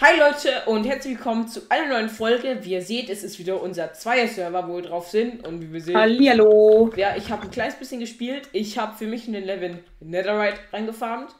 [0.00, 2.58] Hi Leute und herzlich willkommen zu einer neuen Folge.
[2.62, 5.44] Wie ihr seht, es ist wieder unser Zweier-Server, wo wir drauf sind.
[5.44, 6.92] Und wie wir sehen, Hallihallo.
[6.94, 8.48] ja, ich habe ein kleines bisschen gespielt.
[8.52, 11.34] Ich habe für mich in den Levin Netherite reingefarmt.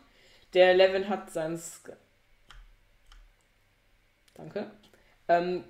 [0.55, 1.57] Der Levin hat sein...
[1.57, 1.93] Sk
[4.34, 4.68] Danke.
[5.29, 5.62] Ähm,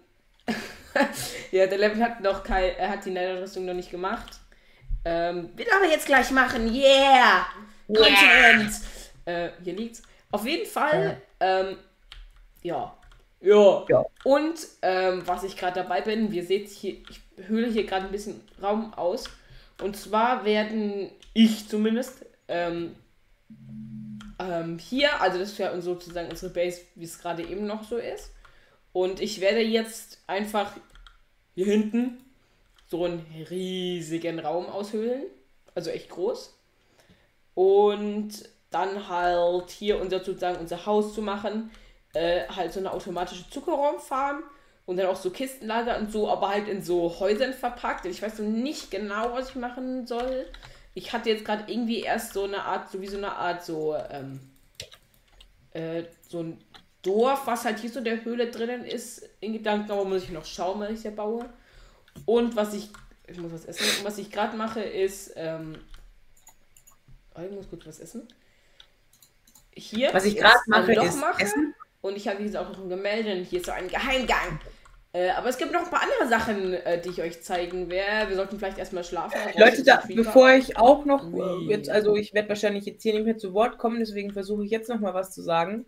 [1.51, 2.75] ja, der Levin hat noch kein...
[2.79, 4.41] Er hat die Nether-Rüstung noch nicht gemacht.
[5.05, 6.75] Ähm, wird aber jetzt gleich machen.
[6.75, 7.49] Yeah!
[7.87, 8.73] Content!
[9.27, 10.03] Äh, hier liegt's.
[10.31, 11.77] Auf jeden Fall, ähm,
[12.63, 12.95] ja.
[13.41, 13.87] Ja.
[13.89, 14.05] Ja.
[14.25, 18.13] Und ähm, was ich gerade dabei bin, wir seht hier, ich höhle hier gerade ein
[18.13, 19.25] bisschen Raum aus.
[19.81, 22.97] Und zwar werden ich zumindest ähm,
[24.41, 27.97] ähm, hier, also das ist ja sozusagen unsere Base, wie es gerade eben noch so
[27.97, 28.33] ist.
[28.93, 30.73] Und ich werde jetzt einfach
[31.55, 32.19] hier hinten
[32.89, 35.25] so einen riesigen Raum aushöhlen.
[35.75, 36.55] Also echt groß.
[37.55, 41.71] Und dann halt hier unser sozusagen unser Haus zu machen.
[42.15, 44.43] Äh, halt so eine automatische Zuckerraumfarm
[44.87, 48.07] und dann auch so Kistenlager und so, aber halt in so Häusern verpackt.
[48.07, 50.47] Ich weiß noch nicht genau, was ich machen soll.
[50.95, 53.95] Ich hatte jetzt gerade irgendwie erst so eine Art, so wie so eine Art so,
[54.11, 54.41] ähm,
[55.73, 56.59] äh, so ein
[57.03, 60.47] Dorf, was halt hier so der Höhle drinnen ist, in Gedanken, aber muss ich noch
[60.47, 61.45] schauen, wenn ich ja baue.
[62.25, 62.89] Und was ich,
[63.27, 65.77] ich muss was essen, und was ich gerade mache, ist, ähm,
[67.35, 68.27] oh, ich muss kurz was essen.
[69.79, 71.43] Hier Was ich gerade mache, ist mache.
[71.43, 71.75] Essen.
[72.01, 74.61] Und ich habe, gesagt, auch noch und hier ist so ein Geheimgang.
[75.13, 78.29] Äh, aber es gibt noch ein paar andere Sachen, äh, die ich euch zeigen werde.
[78.29, 79.39] Wir sollten vielleicht erstmal schlafen.
[79.39, 83.15] ansonsten Leute, da, bevor ich auch noch äh, jetzt, also ich werde wahrscheinlich jetzt hier
[83.15, 85.87] nicht mehr zu Wort kommen, deswegen versuche ich jetzt noch mal was zu sagen.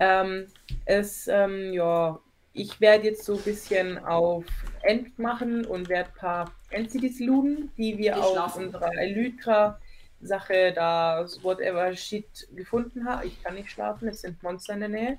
[0.00, 0.46] Ähm,
[0.84, 2.20] es, ähm, ja,
[2.52, 4.44] ich werde jetzt so ein bisschen auf
[4.82, 8.66] End machen und werde ein paar End-Cities looten, die wir auf schlafen.
[8.66, 13.26] unserer Elytra-Sache da whatever shit gefunden haben.
[13.26, 15.18] Ich kann nicht schlafen, es sind Monster in der Nähe.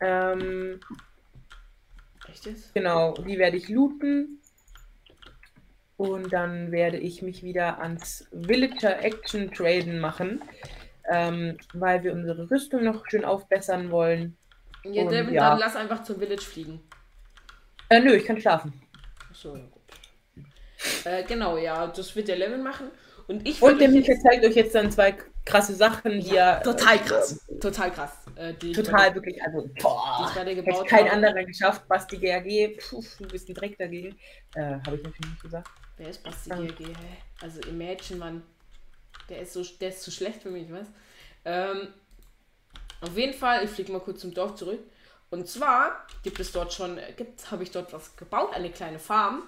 [0.00, 0.80] Ähm,
[2.28, 2.74] Echt jetzt?
[2.74, 4.40] Genau, die werde ich looten.
[5.96, 10.40] Und dann werde ich mich wieder ans Villager Action Traden machen,
[11.10, 14.36] ähm, weil wir unsere Rüstung noch schön aufbessern wollen.
[14.84, 15.50] Ja, Und dann, ja.
[15.50, 16.80] dann lass einfach zum Village fliegen.
[17.88, 18.72] Äh, nö, ich kann schlafen.
[19.28, 20.44] Achso, ja gut.
[21.04, 22.88] Äh, genau, ja, das wird der Level machen.
[23.26, 26.58] Und ich Und der Michael jetzt- zeigt euch jetzt dann zwei krasse Sachen, die ja,
[26.58, 26.62] er.
[26.62, 27.44] total krass.
[27.60, 28.12] Total krass.
[28.38, 30.32] Äh, Total wirklich, also, die ich boah.
[30.32, 32.78] Hätte kein anderer geschafft, Basti GRG.
[32.78, 34.16] Puh, du bist ein Dreck dagegen.
[34.54, 35.68] Äh, habe ich natürlich nicht gesagt.
[35.96, 36.56] Wer ist Basti Ah.
[36.56, 36.86] GRG?
[36.86, 37.16] Hä?
[37.42, 38.42] Also Imagine, Mann.
[39.28, 40.86] Der ist so, der ist zu schlecht für mich, was?
[41.44, 41.88] Ähm,
[43.00, 44.80] auf jeden Fall, ich fliege mal kurz zum Dorf zurück.
[45.30, 49.00] Und zwar gibt es dort schon, äh, gibt, habe ich dort was gebaut, eine kleine
[49.00, 49.42] Farm.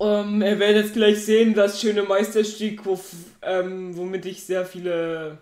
[0.00, 2.98] Ähm, ihr werdet jetzt gleich sehen, das schöne Meisterstück, wo,
[3.42, 5.38] ähm, womit ich sehr viele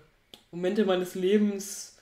[0.53, 1.94] Momente meines Lebens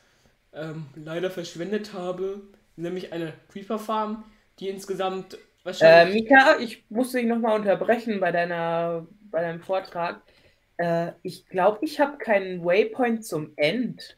[0.53, 2.43] ähm, leider verschwendet habe.
[2.77, 4.25] Nämlich eine Creeper Farm,
[4.59, 6.15] die insgesamt Äh, wahrscheinlich.
[6.15, 10.23] Mika, ich musste dich nochmal unterbrechen bei deiner, bei deinem Vortrag.
[10.79, 14.17] Äh, ich glaube, ich habe keinen Waypoint zum End.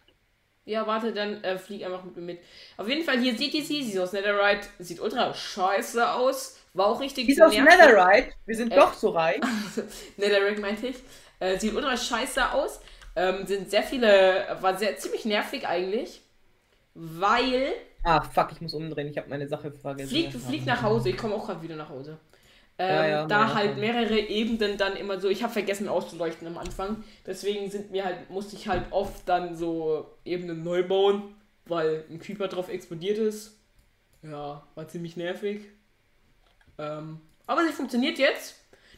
[0.67, 2.41] Ja, warte, dann äh, flieg einfach mit mir mit.
[2.78, 3.83] Auf jeden Fall, hier seht ihr sie.
[3.83, 4.66] Sie ist aus Netherite.
[4.78, 6.59] Sieht ultra scheiße aus.
[6.72, 7.53] War auch richtig Die ist aus.
[7.55, 8.31] Netherite.
[8.47, 8.77] Wir sind Äh.
[8.77, 9.41] doch so reich.
[10.16, 10.97] Netherite meinte ich.
[11.41, 12.81] Äh, sieht ultra scheiße aus.
[13.15, 14.56] Ähm, sind sehr viele.
[14.61, 16.22] War sehr ziemlich nervig eigentlich.
[16.94, 17.75] Weil.
[18.03, 19.09] Ah, fuck, ich muss umdrehen.
[19.09, 20.10] Ich habe meine Sache vergessen.
[20.10, 21.10] Flieg, flieg nach Hause.
[21.10, 22.19] Ich komme auch gerade wieder nach Hause.
[22.78, 25.28] Ähm, Ja, ja, da halt mehrere Ebenen dann immer so.
[25.28, 27.04] Ich habe vergessen auszuleuchten am Anfang.
[27.27, 31.34] Deswegen sind mir halt, musste ich halt oft dann so Ebenen neu bauen,
[31.66, 33.59] weil ein Creeper drauf explodiert ist.
[34.22, 35.69] Ja, war ziemlich nervig.
[36.78, 38.56] Ähm, aber sie funktioniert jetzt.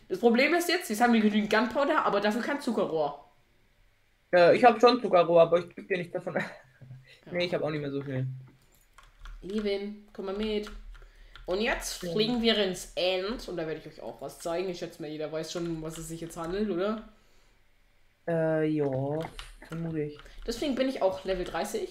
[0.09, 3.25] Das Problem ist jetzt, jetzt haben wir genügend Gunpowder, aber dafür kein Zuckerrohr.
[4.33, 6.37] Äh, ich habe schon Zuckerrohr, aber ich gebe dir nicht davon.
[7.31, 8.27] nee, ich habe auch nicht mehr so viel.
[9.43, 10.71] Even, komm mal mit.
[11.47, 14.69] Und jetzt fliegen wir ins End und da werde ich euch auch was zeigen.
[14.69, 17.09] Ich schätze mal, jeder weiß schon, um was es sich jetzt handelt, oder?
[18.27, 19.19] Äh, ja,
[19.69, 20.19] vermute ich.
[20.45, 21.91] Deswegen bin ich auch Level 30.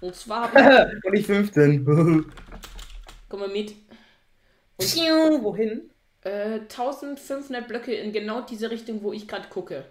[0.00, 1.04] Und zwar ich.
[1.04, 1.84] Und ich 15.
[3.28, 3.74] komm mal mit.
[4.78, 5.90] Piu, Wohin?
[6.22, 9.84] Äh, 1500 Blöcke in genau diese Richtung, wo ich gerade gucke.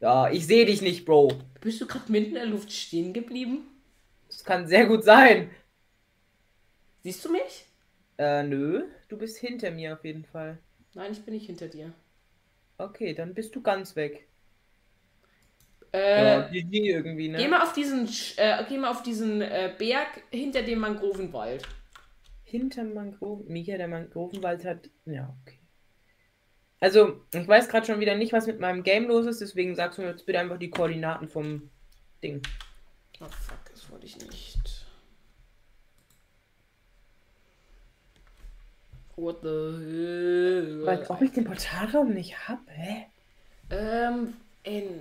[0.00, 1.32] Ja, ich sehe dich nicht, Bro.
[1.60, 3.66] Bist du gerade mitten in der Luft stehen geblieben?
[4.36, 5.50] Das kann sehr gut sein.
[7.02, 7.64] Siehst du mich?
[8.18, 8.84] Äh, nö.
[9.08, 10.58] Du bist hinter mir auf jeden Fall.
[10.92, 11.94] Nein, ich bin nicht hinter dir.
[12.76, 14.28] Okay, dann bist du ganz weg.
[15.90, 17.38] Äh, ja, GG irgendwie, ne?
[17.38, 18.06] Geh mal auf diesen,
[18.36, 21.66] äh, geh mal auf diesen äh, Berg hinter dem Mangrovenwald.
[22.44, 23.50] Hinterm Mangroven.
[23.50, 24.90] Mika, der Mangrovenwald hat.
[25.06, 25.60] Ja, okay.
[26.78, 29.96] Also, ich weiß gerade schon wieder nicht, was mit meinem Game los ist, deswegen sagst
[29.96, 31.70] du mir jetzt bitte einfach die Koordinaten vom
[32.22, 32.42] Ding.
[33.20, 34.86] Oh fuck, wollte ich nicht.
[39.16, 40.82] What the hell?
[40.84, 42.60] Weil, ob ich den Portalraum nicht habe.
[43.70, 45.00] Ähm, End.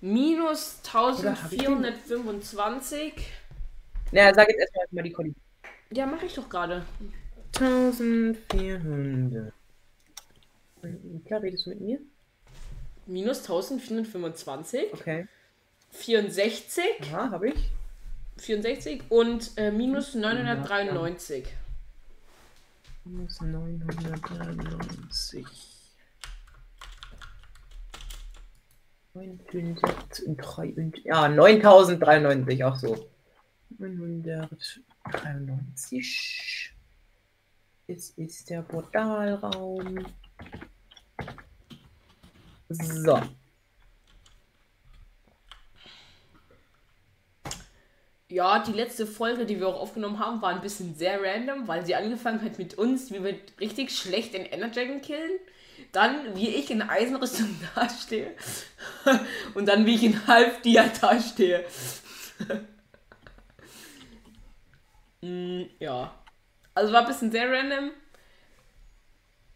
[0.00, 3.12] Minus 1425.
[4.12, 5.34] Na, sag jetzt erstmal mal die Conny.
[5.90, 6.86] Ja, mache ich doch gerade.
[7.54, 9.52] 1400.
[11.24, 11.98] Klar, redest du mit mir?
[13.06, 14.92] Minus 1425.
[14.92, 15.26] Okay.
[15.90, 16.82] 64.
[17.12, 17.70] Aha, habe ich.
[18.38, 21.46] 64 und äh, minus 993.
[23.04, 25.46] Minus 993.
[29.14, 31.04] 993.
[31.04, 33.08] Ja, 9093, auch so.
[33.78, 36.74] 993.
[37.86, 40.04] Es ist der Portalraum.
[42.68, 43.22] So.
[48.30, 51.86] Ja, die letzte Folge, die wir auch aufgenommen haben, war ein bisschen sehr random, weil
[51.86, 55.38] sie angefangen hat mit uns, wie wir richtig schlecht in Energon killen.
[55.92, 58.34] Dann, wie ich in Eisenrüstung dastehe.
[59.54, 61.64] Und dann, wie ich in Halbdia dastehe.
[65.22, 66.14] mm, ja.
[66.74, 67.92] Also war ein bisschen sehr random.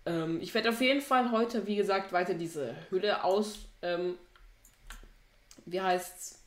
[0.07, 3.59] Ähm, ich werde auf jeden Fall heute, wie gesagt, weiter diese Hülle aus.
[3.83, 4.17] Ähm,
[5.67, 6.43] wie heißt's?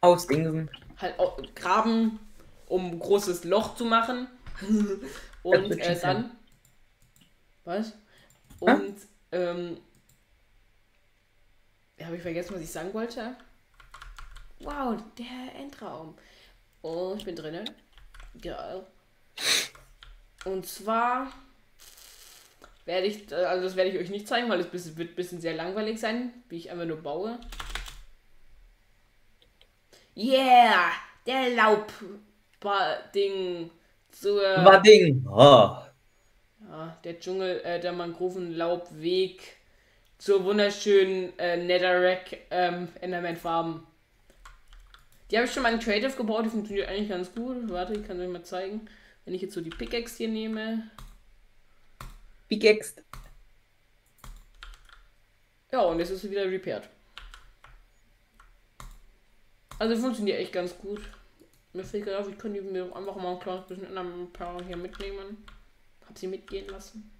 [0.00, 0.70] Ausdingsen.
[0.98, 1.16] Halt
[1.54, 2.18] graben,
[2.66, 4.28] um ein großes Loch zu machen.
[5.42, 6.30] Und äh, dann.
[7.64, 7.92] Was?
[8.60, 8.96] Und,
[9.32, 9.78] ähm.
[11.98, 13.36] Ja, habe ich vergessen, was ich sagen wollte?
[14.60, 16.14] Wow, der Endraum.
[16.82, 17.70] Oh, ich bin drinnen.
[18.40, 18.84] Geil.
[20.44, 21.32] Und zwar
[22.84, 25.40] werde ich, äh, also das werde ich euch nicht zeigen, weil es wird ein bisschen
[25.40, 27.38] sehr langweilig sein, wie ich einfach nur baue.
[30.16, 30.92] Yeah,
[31.26, 33.00] der Laub-Ding
[34.12, 35.26] zur War Ding.
[35.28, 35.76] Oh.
[36.68, 39.56] ja, der Dschungel, äh, der Mangrovenlaubweg
[40.18, 43.86] zur wunderschönen äh, Netherrack ähm, Enderman-Farben.
[45.30, 47.68] Die habe ich schon mal in Creative gebaut, die funktioniert eigentlich ganz gut.
[47.68, 48.88] Warte, ich kann euch mal zeigen.
[49.24, 50.90] Wenn ich jetzt so die Pickaxe hier nehme.
[52.50, 53.02] Gext.
[55.72, 56.88] Ja, und jetzt ist sie wieder repaired.
[59.78, 61.00] Also funktioniert echt ganz gut.
[61.72, 64.62] Mir fällt gerade auf, ich könnte mir einfach mal ein kleines bisschen in einem paar
[64.62, 65.44] hier mitnehmen.
[66.08, 67.10] Hab sie mitgehen lassen.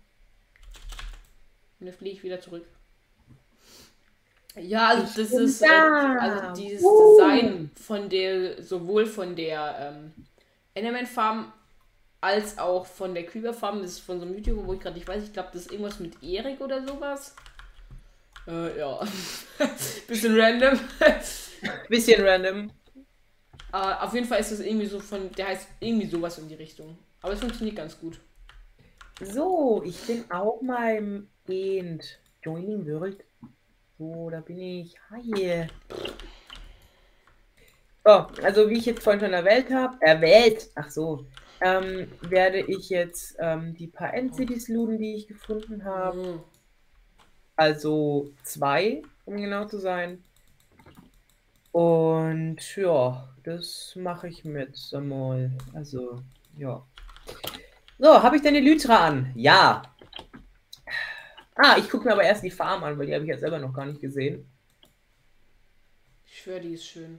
[1.81, 2.65] Und jetzt fliege ich wieder zurück.
[4.57, 6.17] Ja, also das bin ist äh, da.
[6.19, 7.19] also dieses Uh.
[7.19, 10.13] Design von der sowohl von der ähm,
[10.75, 11.53] Enderman Farm
[12.21, 14.97] als auch von der Creeper Farm, das ist von so einem YouTuber, wo ich gerade
[14.97, 17.35] nicht weiß, ich glaube, das ist irgendwas mit Erik oder sowas.
[18.47, 19.01] Äh, ja.
[20.09, 20.79] Bisschen random.
[21.89, 22.71] Bisschen random.
[23.73, 26.55] Aber auf jeden Fall ist das irgendwie so von, der heißt irgendwie sowas in die
[26.55, 26.97] Richtung.
[27.23, 28.21] Aber es funktioniert ganz gut.
[29.21, 32.19] So, ich bin auch mal im End.
[32.43, 33.25] Joining World.
[33.99, 34.97] So, da bin ich.
[35.11, 35.67] Hi.
[38.05, 38.11] So,
[38.43, 41.25] also wie ich jetzt vorhin schon erwähnt habe, erwähnt, ach so,
[41.63, 46.23] ähm, werde ich jetzt ähm, die paar Endcities looten, die ich gefunden habe.
[46.23, 46.41] Mhm.
[47.57, 50.23] Also zwei, um genau zu sein.
[51.75, 55.51] Und ja, das mache ich mit einmal.
[55.73, 56.23] Also,
[56.57, 56.87] ja.
[57.99, 59.33] So, habe ich denn Elytra an?
[59.35, 59.83] Ja.
[61.57, 63.59] Ah, ich gucke mir aber erst die Farm an, weil die habe ich ja selber
[63.59, 64.49] noch gar nicht gesehen.
[66.27, 67.19] Ich schwöre, die ist schön.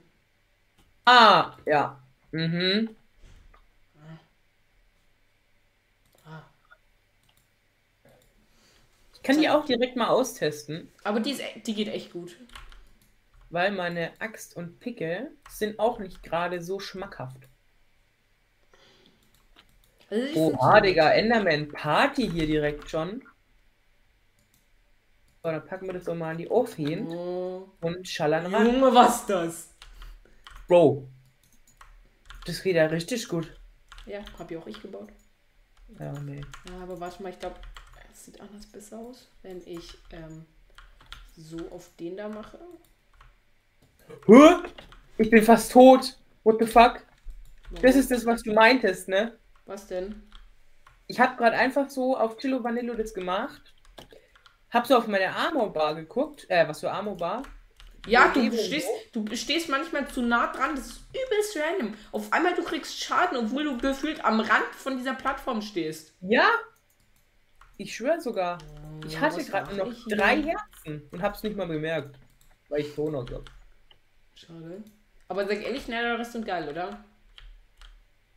[1.04, 2.02] Ah, ja.
[2.32, 2.96] Mhm.
[6.24, 6.44] Ah.
[9.12, 12.38] Ich kann die auch direkt mal austesten, Aber die, ist, e- die geht echt gut.
[13.50, 17.48] Weil meine Axt und Picke sind auch nicht gerade so schmackhaft.
[20.10, 20.80] Also Oha.
[20.80, 23.22] Digga, Enderman Party hier direkt schon.
[25.42, 27.68] So, dann packen wir das doch mal an die Off hin Oh.
[27.80, 28.66] und schallern ran.
[28.66, 29.74] Junge, was das?
[30.68, 31.08] Bro.
[32.46, 33.58] Das geht ja richtig gut.
[34.06, 35.10] Ja, hab ja auch ich gebaut.
[35.98, 36.40] Ja, nee.
[36.70, 37.56] Ja, aber warte mal, ich glaube,
[38.12, 40.46] es sieht anders besser aus, wenn ich ähm,
[41.36, 42.58] so auf den da mache.
[44.26, 44.56] Hä?
[45.18, 46.16] Ich bin fast tot.
[46.44, 47.00] What the fuck?
[47.82, 49.38] Das ist das, was du meintest, ne?
[49.64, 50.22] Was denn?
[51.08, 53.74] Ich habe gerade einfach so auf Chillo Vanillo das gemacht.
[54.70, 56.46] Hab so auf meine Armor Bar geguckt.
[56.48, 57.42] Äh, was für Armor Bar?
[58.06, 61.94] Ja, du stehst, du stehst manchmal zu nah dran, das ist übelst random.
[62.12, 66.14] Auf einmal du kriegst Schaden, obwohl du gefühlt am Rand von dieser Plattform stehst.
[66.20, 66.48] Ja.
[67.78, 68.58] Ich schwöre sogar.
[69.06, 72.16] Ich hatte gerade noch drei Herzen und hab's nicht mal bemerkt.
[72.68, 73.55] Weil ich Donut hab.
[74.36, 74.84] Schade.
[75.28, 77.04] Aber sag ehrlich, Nether ist geil, oder?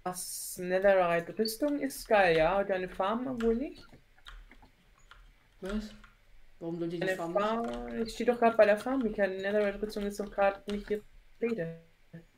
[0.03, 2.63] Was Netherite Rüstung ist geil, ja.
[2.63, 3.85] Deine Farm wohl nicht?
[5.61, 5.93] Was?
[6.59, 8.01] Warum soll die Deine Farm Farm.
[8.01, 9.27] Ich stehe doch gerade bei der Farm, Mika.
[9.27, 11.01] Netherite Rüstung ist doch gerade nicht die
[11.41, 11.81] Rede.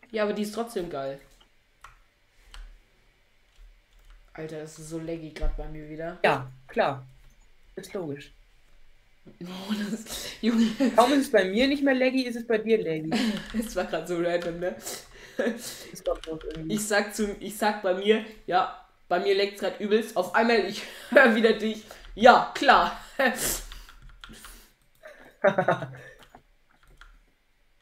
[0.10, 1.22] Ja, aber die ist trotzdem geil.
[4.34, 6.18] Alter, das ist so laggy gerade bei mir wieder.
[6.24, 7.06] Ja, klar.
[7.76, 8.32] Ist logisch.
[9.26, 10.06] Oh, das,
[10.42, 13.12] Junge, Kaum ist es bei mir nicht mehr laggy, ist es bei dir laggy.
[13.60, 14.76] es war gerade so random, ne?
[16.68, 20.18] Ich sag zu, ich sag bei mir, ja, bei mir leckt gerade übelst.
[20.18, 21.86] Auf einmal, ich höre wieder dich.
[22.16, 23.00] Ja, klar.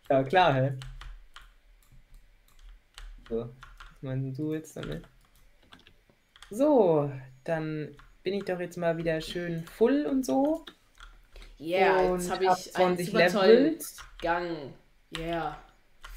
[0.09, 0.73] ja, klar, hä?
[3.29, 5.05] So, was meinst du jetzt damit?
[6.49, 7.11] So,
[7.43, 10.65] dann bin ich doch jetzt mal wieder schön full und so.
[11.59, 13.97] Yeah, und jetzt habe ich hab einen 20 super tollen Levels.
[14.21, 14.73] Gang.
[15.17, 15.57] Yeah.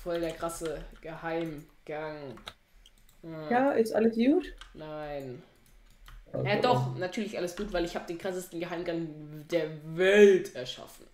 [0.03, 2.39] Voll der krasse Geheimgang.
[3.23, 4.53] Hm, Ja, ist alles gut?
[4.75, 5.43] Nein.
[6.45, 11.07] Ja, doch, natürlich alles gut, weil ich habe den krassesten Geheimgang der Welt erschaffen.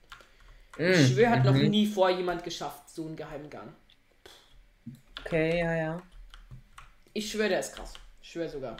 [0.78, 1.70] Ich schwöre, hat noch Mhm.
[1.70, 3.74] nie vor jemand geschafft, so einen Geheimgang.
[5.24, 6.02] Okay, ja, ja.
[7.14, 7.94] Ich schwöre, der ist krass.
[8.22, 8.76] Ich schwöre sogar.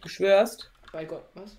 [0.00, 0.70] Du schwörst?
[0.92, 1.56] Bei Gott, was?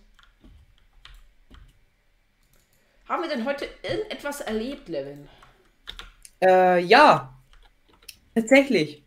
[3.08, 5.28] Haben wir denn heute irgendetwas erlebt, Levin?
[6.42, 7.38] Äh, ja.
[8.34, 9.04] Tatsächlich.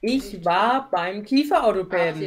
[0.00, 2.22] Ich war beim Kieferorthopäden.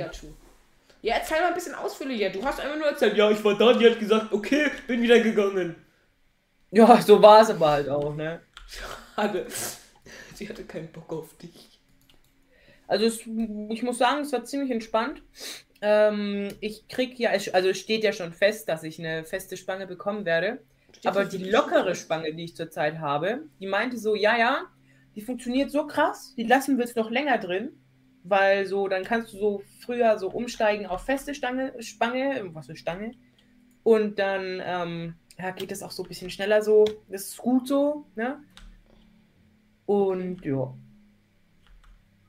[1.01, 2.29] ja, erzähl mal ein bisschen ausführlicher.
[2.29, 5.19] Du hast einfach nur erzählt, ja, ich war da, die hat gesagt, okay, bin wieder
[5.19, 5.75] gegangen.
[6.71, 8.41] Ja, so war es aber halt auch, ne?
[9.15, 9.47] Hatte.
[10.33, 11.79] Sie hatte keinen Bock auf dich.
[12.87, 13.19] Also es,
[13.69, 15.21] ich muss sagen, es war ziemlich entspannt.
[15.81, 19.87] Ähm, ich krieg ja, also es steht ja schon fest, dass ich eine feste Spange
[19.87, 20.59] bekommen werde.
[21.05, 21.95] Aber die lockere?
[21.95, 24.65] Spange, die ich zurzeit habe, die meinte so, ja, ja,
[25.15, 27.71] die funktioniert so krass, die lassen wir jetzt noch länger drin,
[28.23, 32.75] weil so, dann kannst du so früher so umsteigen auf feste Stange, Spange, was für
[32.75, 33.13] Stange.
[33.83, 36.85] Und dann ähm, ja, geht das auch so ein bisschen schneller so.
[37.09, 38.43] Das ist gut so, ne?
[39.87, 40.73] Und ja.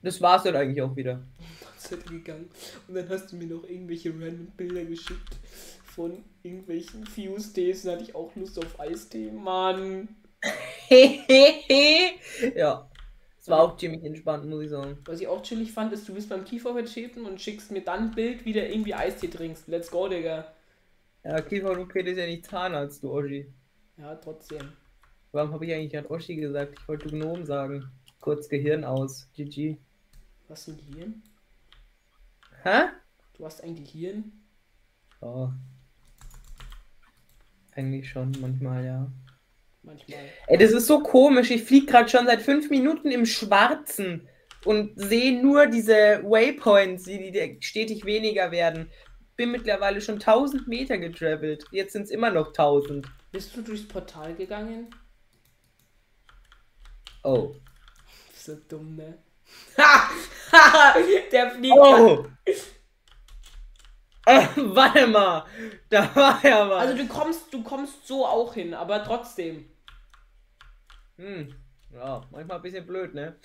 [0.02, 1.22] Das war's dann eigentlich auch wieder.
[2.08, 2.48] Gegangen.
[2.88, 5.36] Und dann hast du mir noch irgendwelche random Bilder geschickt
[5.94, 7.86] von irgendwelchen Fuse-Tees.
[7.86, 9.30] Hatte ich auch Lust auf Eistee.
[9.30, 10.08] Mann.
[12.54, 12.88] ja.
[13.40, 14.98] Es war auch ziemlich entspannt, muss ich sagen.
[15.04, 18.14] Was ich auch chillig fand, ist, du bist beim Kieferverschäden und schickst mir dann ein
[18.14, 19.66] Bild, wie du irgendwie Eistee trinkst.
[19.66, 20.52] Let's go, Digga.
[21.24, 23.52] Ja, Kieferorthopäde ist ja nicht Zahnarzt, du Oschi.
[23.96, 24.72] Ja, trotzdem.
[25.32, 26.78] Warum habe ich eigentlich an Oschi gesagt?
[26.78, 27.90] Ich wollte Gnom sagen.
[28.20, 29.28] Kurz Gehirn aus.
[29.34, 29.76] GG.
[30.46, 31.22] Was ein Gehirn?
[32.62, 32.90] Hä?
[33.36, 34.32] Du hast ein Gehirn?
[35.20, 35.52] Ja.
[37.74, 39.10] Eigentlich schon, manchmal, ja.
[39.82, 40.18] Manchmal.
[40.46, 41.50] Ey, das ist so komisch.
[41.50, 44.28] Ich fliege gerade schon seit fünf Minuten im Schwarzen
[44.64, 48.90] und sehe nur diese Waypoints, die, die stetig weniger werden.
[49.36, 51.64] Bin mittlerweile schon 1000 Meter getravelt.
[51.72, 53.06] Jetzt sind es immer noch 1000.
[53.32, 54.88] Bist du durchs Portal gegangen?
[57.24, 57.54] Oh.
[58.34, 59.18] So dumm, ne?
[59.78, 60.10] Ha!
[61.30, 61.76] Der fliegt.
[61.76, 62.26] Oh!
[64.32, 65.44] Äh, warte mal.
[65.90, 66.80] Da war ja was.
[66.80, 69.68] Also du kommst, du kommst so auch hin, aber trotzdem.
[71.16, 71.54] Hm.
[71.92, 73.36] Ja, manchmal ein bisschen blöd, ne?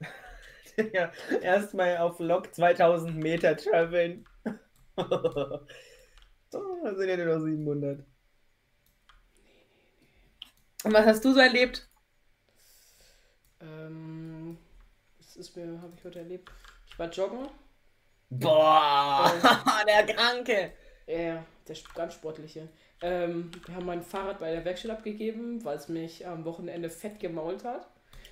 [0.92, 4.26] ja, erstmal auf Lok 2000 Meter traveln.
[4.96, 5.60] so,
[6.82, 8.04] da sind ja nur noch 700.
[10.84, 11.88] Und was hast du so erlebt?
[13.60, 14.58] Ähm,
[15.18, 16.50] was ist mir, habe ich heute erlebt?
[16.88, 17.48] Ich war joggen.
[18.30, 19.32] Boah,
[19.86, 20.72] der Kranke.
[21.06, 22.68] Ja, der ganz sportliche.
[23.02, 27.20] Ähm, wir haben mein Fahrrad bei der Werkstatt abgegeben, weil es mich am Wochenende fett
[27.20, 27.88] gemault hat.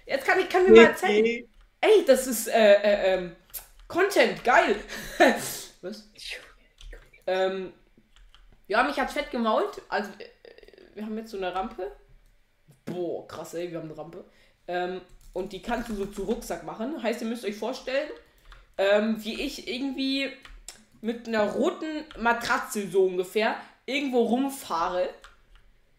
[0.07, 1.47] Jetzt kann ich kann mir mal erzählen.
[1.81, 3.37] Ey, das ist äh, äh, ähm,
[3.87, 4.77] Content, geil.
[5.83, 6.09] Was?
[7.27, 7.73] Ähm,
[8.67, 9.83] ja, mich hat fett gemault.
[9.89, 11.93] Also, äh, wir haben jetzt so eine Rampe.
[12.87, 14.25] Boah, krass, ey, wir haben eine Rampe.
[14.67, 15.03] Ähm,
[15.35, 17.03] und die kannst du so zu Rucksack machen.
[17.03, 18.09] Heißt, ihr müsst euch vorstellen,
[18.79, 20.33] ähm, wie ich irgendwie
[21.01, 25.09] mit einer roten Matratze so ungefähr irgendwo rumfahre.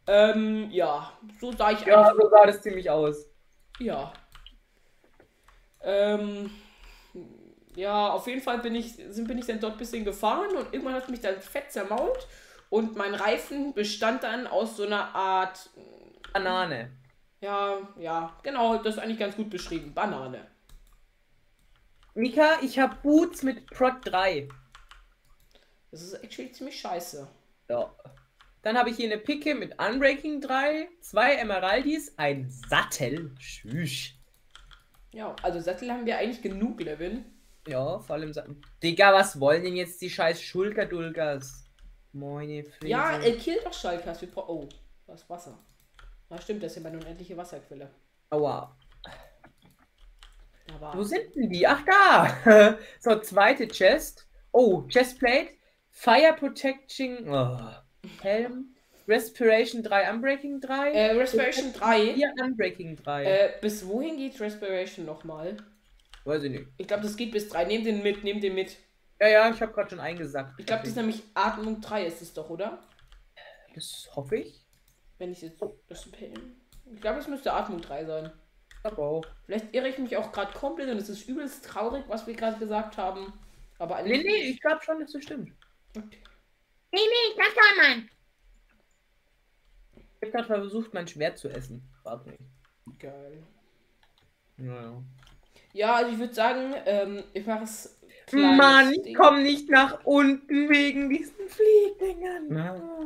[0.07, 3.29] Ähm, ja, so sah ich Ja, so sah das ziemlich aus.
[3.79, 4.13] ja.
[5.81, 6.49] Ähm,
[7.75, 10.73] ja, auf jeden Fall bin ich, sind, bin ich dann dort ein bisschen gefahren und
[10.73, 12.27] irgendwann hat mich dann fett zermault
[12.69, 15.69] und mein Reifen bestand dann aus so einer Art,
[16.33, 16.91] Banane.
[17.41, 20.47] ja, ja, genau, das ist eigentlich ganz gut beschrieben, Banane.
[22.17, 24.47] Mika, ich habe Boots mit Prot 3.
[25.91, 27.27] Das ist actually ziemlich scheiße.
[27.69, 27.93] Ja.
[28.61, 33.35] Dann habe ich hier eine Picke mit Unbreaking 3, zwei Emeraldis, ein Sattel.
[33.37, 34.13] Tschüss.
[35.11, 37.25] Ja, also Sattel haben wir eigentlich genug, Levin.
[37.67, 38.31] Ja, vor allem.
[38.81, 41.65] Digga, was wollen denn jetzt die scheiß Schulterdulgas?
[42.13, 42.87] Meine Fresse.
[42.87, 44.21] Ja, er killt doch Schalkers.
[44.21, 44.69] Wir oh,
[45.05, 45.59] das Wasser.
[46.29, 47.89] Ja, stimmt, das ist ja meine unendliche Wasserquelle.
[48.29, 48.73] Aua.
[50.93, 51.67] Wo sind denn die?
[51.67, 52.77] Ach, da!
[52.99, 54.27] so, zweite Chest.
[54.51, 55.49] Oh, Chestplate.
[55.91, 57.27] Fire Protection.
[57.29, 57.57] Oh.
[58.21, 58.75] Helm.
[59.07, 60.91] Respiration 3, Unbreaking 3.
[60.91, 62.13] Äh, Respiration 3.
[62.13, 63.23] Hier Unbreaking 3.
[63.23, 65.57] Äh, bis wohin geht Respiration nochmal?
[66.23, 66.67] Weiß ich nicht.
[66.77, 67.65] Ich glaube, das geht bis 3.
[67.65, 68.77] Nehmt den mit, nehmt den mit.
[69.21, 70.53] Ja, ja, ich habe gerade schon eingesagt.
[70.57, 72.79] Ich glaube, das ist nämlich Atmung 3 ist es doch, oder?
[73.75, 74.65] Das hoffe ich.
[75.19, 75.61] Wenn ich jetzt.
[75.87, 76.07] Das,
[76.93, 78.31] ich glaube, es müsste Atmung 3 sein.
[78.85, 79.25] Aber auch.
[79.45, 82.59] Vielleicht irre ich mich auch gerade komplett und es ist übelst traurig, was wir gerade
[82.59, 83.33] gesagt haben.
[83.79, 85.51] Aber Nee, nee, ich glaube schon, dass das stimmt.
[85.97, 86.21] Okay.
[86.91, 88.09] Nee, nee, das kann man.
[89.95, 91.81] Ich habe gerade versucht, mein Schwert zu essen.
[92.03, 92.39] Frag mich.
[92.99, 93.43] Geil.
[94.57, 95.01] Naja.
[95.73, 97.99] Ja, also ich würde sagen, ähm, ich mache es.
[98.31, 102.47] Mann, ich komme nicht nach unten wegen diesen Fliegdingern.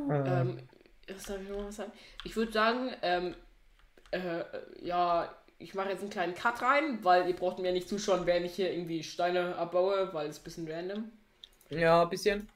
[0.09, 0.67] Ähm,
[1.07, 1.91] was darf ich noch was sagen?
[2.23, 3.35] Ich würde sagen, ähm,
[4.11, 4.43] äh,
[4.81, 8.45] ja, ich mache jetzt einen kleinen Cut rein, weil ihr braucht mir nicht zuschauen, während
[8.45, 11.11] ich hier irgendwie Steine abbaue, weil es ein bisschen random.
[11.69, 12.49] Ja, ein bisschen.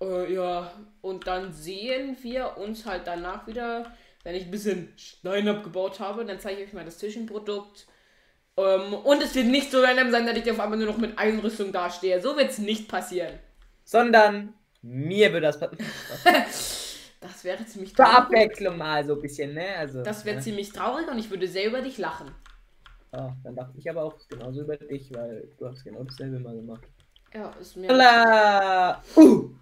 [0.00, 5.48] Äh, ja, und dann sehen wir uns halt danach wieder, wenn ich ein bisschen Stein
[5.48, 7.86] abgebaut habe, dann zeige ich euch mal das Zwischenprodukt.
[8.58, 11.18] Ähm, und es wird nicht so random sein, dass ich auf einmal nur noch mit
[11.18, 12.20] Einrüstung dastehe.
[12.20, 13.38] So wird es nicht passieren.
[13.84, 15.86] Sondern mir wird das passieren.
[17.24, 18.12] das wäre ziemlich traurig.
[18.12, 19.76] Zur Abwechslung mal so ein bisschen, ne?
[19.78, 20.42] Also, das wäre ne?
[20.42, 22.30] ziemlich traurig und ich würde sehr über dich lachen.
[23.14, 26.54] Ja, dann dachte ich aber auch genauso über dich, weil du hast genau dasselbe mal
[26.54, 26.84] gemacht.
[27.32, 27.88] Ja, ist mir.
[27.88, 29.02] Hola!
[29.16, 29.54] Uh!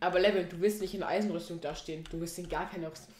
[0.00, 2.04] Aber Level, du willst nicht in Eisenrüstung dastehen.
[2.10, 3.14] Du willst in gar keine Rüstung.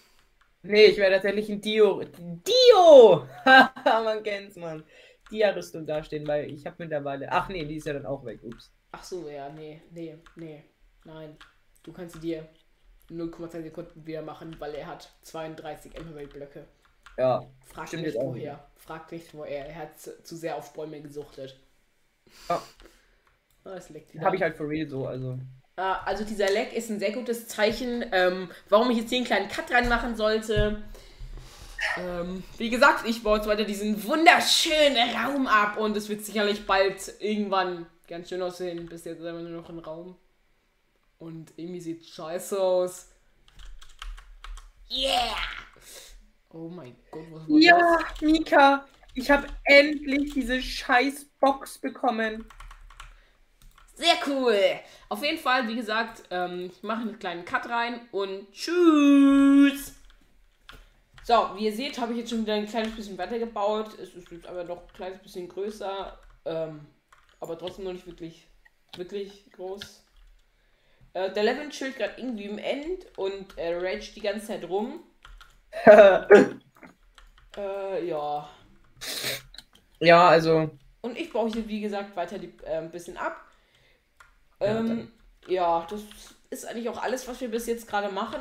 [0.63, 2.03] Nee, ich werde tatsächlich in Dio.
[2.03, 3.27] Dio!
[3.85, 4.85] man kennt's, man.
[5.31, 7.33] Dia-Rüstung dastehen, weil ich habe mittlerweile.
[7.33, 8.41] Ach nee, die ist ja dann auch weg.
[8.43, 8.71] Ups.
[8.93, 10.65] Ach so, ja, nee, nee, nee.
[11.05, 11.39] Nein.
[11.83, 12.47] Du kannst sie dir
[13.11, 16.65] 0,2 Sekunden wieder machen, weil er hat 32 Emerald-Blöcke.
[17.17, 17.45] Ja.
[17.67, 18.65] Frag nicht woher.
[18.77, 19.67] Frag nicht woher.
[19.67, 21.59] Er hat zu sehr auf Bäume gesuchtet.
[22.49, 22.63] Ja.
[23.65, 24.25] Ah, es leckt wieder.
[24.25, 25.39] Habe ich halt for real so, also.
[25.77, 29.27] Äh, also dieser Leck ist ein sehr gutes Zeichen, ähm, warum ich jetzt hier einen
[29.27, 30.83] kleinen Cut reinmachen sollte.
[31.99, 36.67] Ähm, wie gesagt, ich baue jetzt weiter diesen wunderschönen Raum ab und es wird sicherlich
[36.67, 38.87] bald irgendwann ganz schön aussehen.
[38.87, 40.17] Bis jetzt einfach nur noch ein Raum.
[41.21, 43.09] Und irgendwie sieht scheiße aus.
[44.91, 45.37] Yeah!
[46.49, 48.21] Oh mein Gott, was war ja, das?
[48.21, 52.47] Ja, Mika, ich habe endlich diese scheiß Box bekommen.
[53.95, 54.59] Sehr cool.
[55.11, 59.93] Auf jeden Fall, wie gesagt, ähm, ich mache einen kleinen Cut rein und tschüss.
[61.23, 63.99] So, wie ihr seht, habe ich jetzt schon wieder ein kleines bisschen weitergebaut.
[63.99, 66.19] Es ist jetzt aber doch ein kleines bisschen größer.
[66.47, 66.87] Ähm,
[67.41, 68.49] aber trotzdem noch nicht wirklich,
[68.97, 70.03] wirklich groß.
[71.13, 75.05] Äh, der Levin chillt gerade irgendwie im End und er rage die ganze Zeit rum.
[77.57, 78.49] äh, ja.
[80.01, 80.71] Ja, also.
[81.01, 83.45] Und ich baue hier, wie gesagt, weiter die, äh, ein bisschen ab.
[84.61, 85.11] Ähm,
[85.47, 86.03] ja, das
[86.51, 88.41] ist eigentlich auch alles, was wir bis jetzt gerade machen.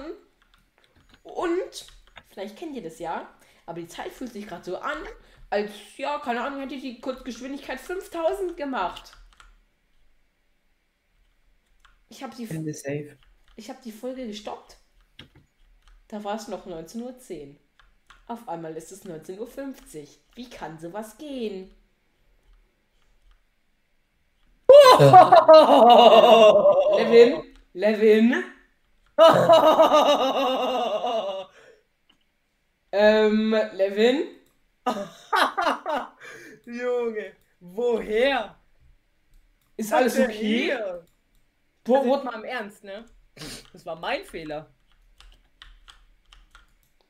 [1.24, 1.88] Und,
[2.30, 3.30] vielleicht kennt ihr das ja,
[3.66, 4.98] aber die Zeit fühlt sich gerade so an,
[5.50, 9.14] als, ja, keine Ahnung, hätte ich die Kurzgeschwindigkeit 5000 gemacht.
[12.10, 12.50] Ich habe die,
[13.56, 14.78] ich hab die Folge gestoppt.
[16.08, 17.56] Da war es noch 19.10 Uhr.
[18.28, 19.48] Auf einmal ist es 19.50 Uhr.
[20.36, 21.72] Wie kann sowas gehen?
[26.98, 27.44] Levin,
[27.74, 28.44] Levin.
[32.92, 34.28] ähm, Levin.
[36.66, 38.56] Junge, woher?
[39.78, 40.74] Ist alles okay?
[41.90, 43.06] Wo, wo mal im Ernst, ne?
[43.74, 44.70] Das war mein Fehler.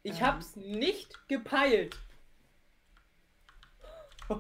[0.04, 0.26] Ich ähm.
[0.26, 1.98] hab's nicht gepeilt.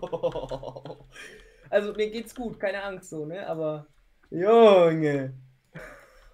[1.71, 3.45] Also mir geht's gut, keine Angst so, ne?
[3.45, 3.85] Aber
[4.31, 5.35] Junge.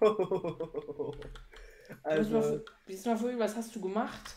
[2.02, 2.62] also,
[3.04, 4.36] mal vor, was hast du gemacht?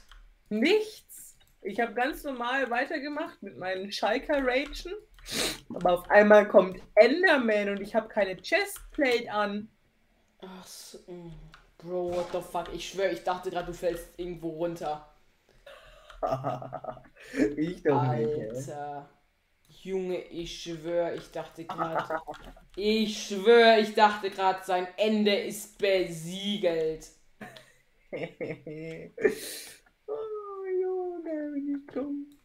[0.49, 1.37] Nichts.
[1.61, 4.93] Ich habe ganz normal weitergemacht mit meinen Schalker Ragen.
[5.73, 9.69] Aber auf einmal kommt Enderman und ich habe keine Chestplate an.
[10.41, 10.99] Ach so.
[11.77, 12.73] Bro, what the fuck?
[12.73, 15.07] Ich schwöre, ich dachte gerade, du fällst irgendwo runter.
[17.55, 18.37] ich doch nicht.
[18.37, 19.09] Alter.
[19.81, 22.21] Junge, ich schwöre, ich dachte gerade.
[22.75, 27.07] ich schwöre, ich dachte gerade, sein Ende ist besiegelt.
[28.11, 28.17] oh,
[30.81, 32.38] Junge, wie dumm.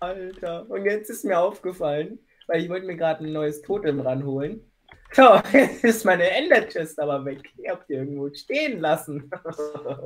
[0.00, 0.68] Alter.
[0.68, 4.68] Und jetzt ist mir aufgefallen, weil ich wollte mir gerade ein neues Totem ranholen.
[5.12, 7.40] So, jetzt ist meine Ender-Chest aber weg.
[7.56, 9.30] Ich hab die irgendwo stehen lassen.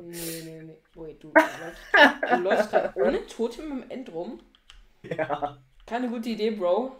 [0.03, 0.77] Nee, nee, nee.
[0.95, 4.41] Wait, du, du läufst gerade ohne Totem im End rum?
[5.03, 5.59] ja.
[5.87, 6.97] Keine gute Idee, Bro.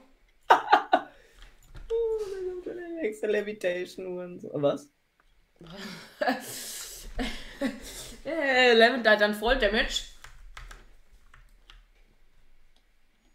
[0.51, 0.57] Oh,
[2.65, 2.67] kommt
[3.03, 4.51] extra Levitation und so.
[4.55, 4.91] Was?
[8.25, 10.03] äh, da dann voll Damage.
[10.03, 10.13] Mm.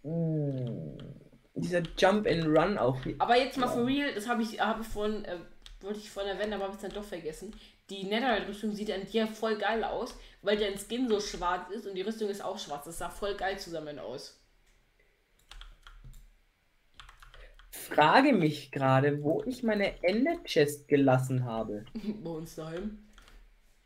[0.04, 2.98] Dieser Jump and Run auch.
[3.20, 5.38] Aber jetzt mal for real, das habe ich, hab ich vorhin, äh,
[5.82, 7.54] wollte ich vorhin erwähnen, aber habe ich dann doch vergessen.
[7.90, 11.96] Die Netherite-Rüstung sieht an dir voll geil aus, weil dein Skin so schwarz ist und
[11.96, 12.86] die Rüstung ist auch schwarz.
[12.86, 14.40] Das sah voll geil zusammen aus.
[17.70, 21.86] Frage mich gerade, wo ich meine Ender-Chest gelassen habe.
[22.24, 23.00] Bei uns daheim.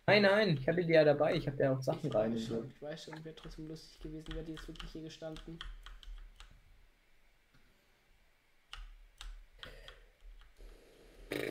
[0.08, 1.36] Nein, nein, ich hatte die ja dabei.
[1.36, 2.34] Ich habe ja auch Sachen Ich rein.
[2.34, 2.56] weiß und so.
[2.56, 5.60] schon, ich weiß schon, wäre trotzdem lustig gewesen, wäre die jetzt wirklich hier gestanden.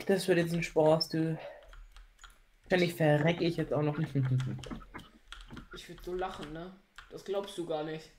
[0.05, 1.37] Das wird jetzt ein Spaß, du.
[2.63, 3.97] Wahrscheinlich verrecke ich jetzt auch noch.
[3.99, 4.13] Ich
[5.89, 6.71] würde so lachen, ne?
[7.09, 8.09] Das glaubst du gar nicht.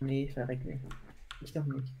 [0.00, 0.84] nee, ich verreck nicht.
[1.42, 1.92] Ich doch nicht.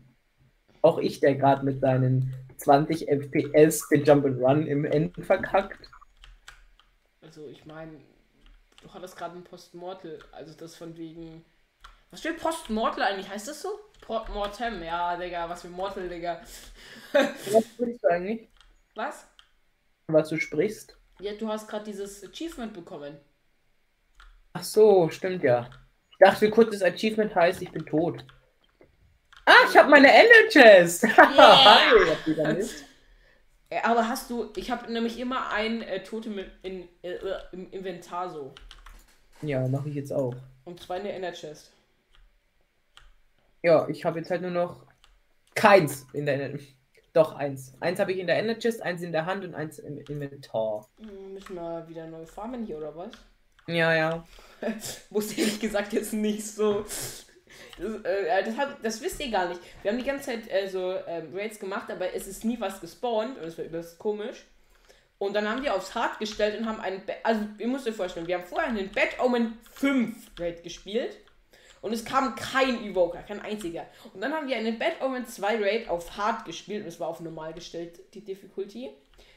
[0.82, 5.90] Auch ich, der gerade mit seinen 20 FPS den Jump and Run im Enden verkackt.
[7.20, 7.92] Also, ich meine,
[8.82, 11.44] du hattest gerade ein Postmortal, also das von wegen.
[12.10, 13.28] Was steht Postmortal eigentlich?
[13.28, 13.80] Heißt das so?
[14.08, 16.40] Mortem, ja, Digga, was für Mortal, Digga.
[17.12, 18.48] Was sprichst du eigentlich?
[18.96, 19.26] Was?
[20.08, 20.96] Was du sprichst?
[21.20, 23.18] Ja, du hast gerade dieses Achievement bekommen.
[24.54, 25.68] Ach so, stimmt ja.
[26.12, 28.24] Ich dachte kurz, das Achievement heißt, ich bin tot.
[29.44, 31.04] Ah, ich habe meine Ender Chest.
[31.16, 32.64] Hi?
[33.68, 37.18] Äh, aber hast du, ich habe nämlich immer ein äh, Totem in, in, äh,
[37.52, 38.54] im Inventar so.
[39.42, 40.34] Ja, mache ich jetzt auch.
[40.64, 41.70] Und zwei in der Inner Chest.
[43.62, 44.86] Ja, ich habe jetzt halt nur noch
[45.54, 46.58] keins in der
[47.16, 47.72] Doch, eins.
[47.80, 50.86] Eins habe ich in der Ender Chest, eins in der Hand und eins im Inventar.
[50.98, 53.10] Hm, Müssen wir wieder neu farmen hier oder was?
[53.66, 54.26] Ja, ja.
[55.08, 56.82] Wusste ehrlich gesagt jetzt nicht so.
[56.82, 57.24] Das,
[58.04, 59.62] äh, das, hab, das wisst ihr gar nicht.
[59.80, 62.82] Wir haben die ganze Zeit äh, so ähm, Raids gemacht, aber es ist nie was
[62.82, 64.44] gespawnt und es war übelst komisch.
[65.16, 67.02] Und dann haben wir aufs Hard gestellt und haben einen.
[67.06, 71.16] Ba also, ihr müsst euch vorstellen, wir haben vorher einen Bad Omen 5 Raid gespielt.
[71.86, 73.86] Und es kam kein Evoker, kein einziger.
[74.12, 76.82] Und dann haben wir einen Bad Omen 2 Raid auf Hard gespielt.
[76.82, 78.90] Und es war auf normal gestellt, die Difficulty.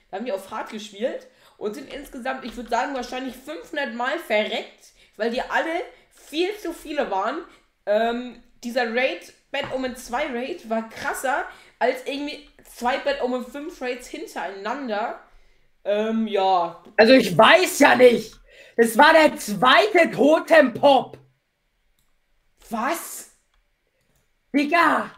[0.10, 1.28] Da haben wir auf Hard gespielt
[1.60, 5.70] und sind insgesamt, ich würde sagen, wahrscheinlich 500 Mal verreckt, weil die alle
[6.10, 7.38] viel zu viele waren.
[7.86, 11.46] Ähm, dieser Raid, Bad Omen 2 Raid, war krasser
[11.78, 15.20] als irgendwie zwei Bad Omen 5 Raids hintereinander.
[15.86, 16.84] Ähm, ja.
[16.98, 18.34] Also ich weiß ja nicht.
[18.76, 21.20] Das war der zweite Totem-Pop.
[22.70, 23.32] Was?
[24.54, 25.12] Digga,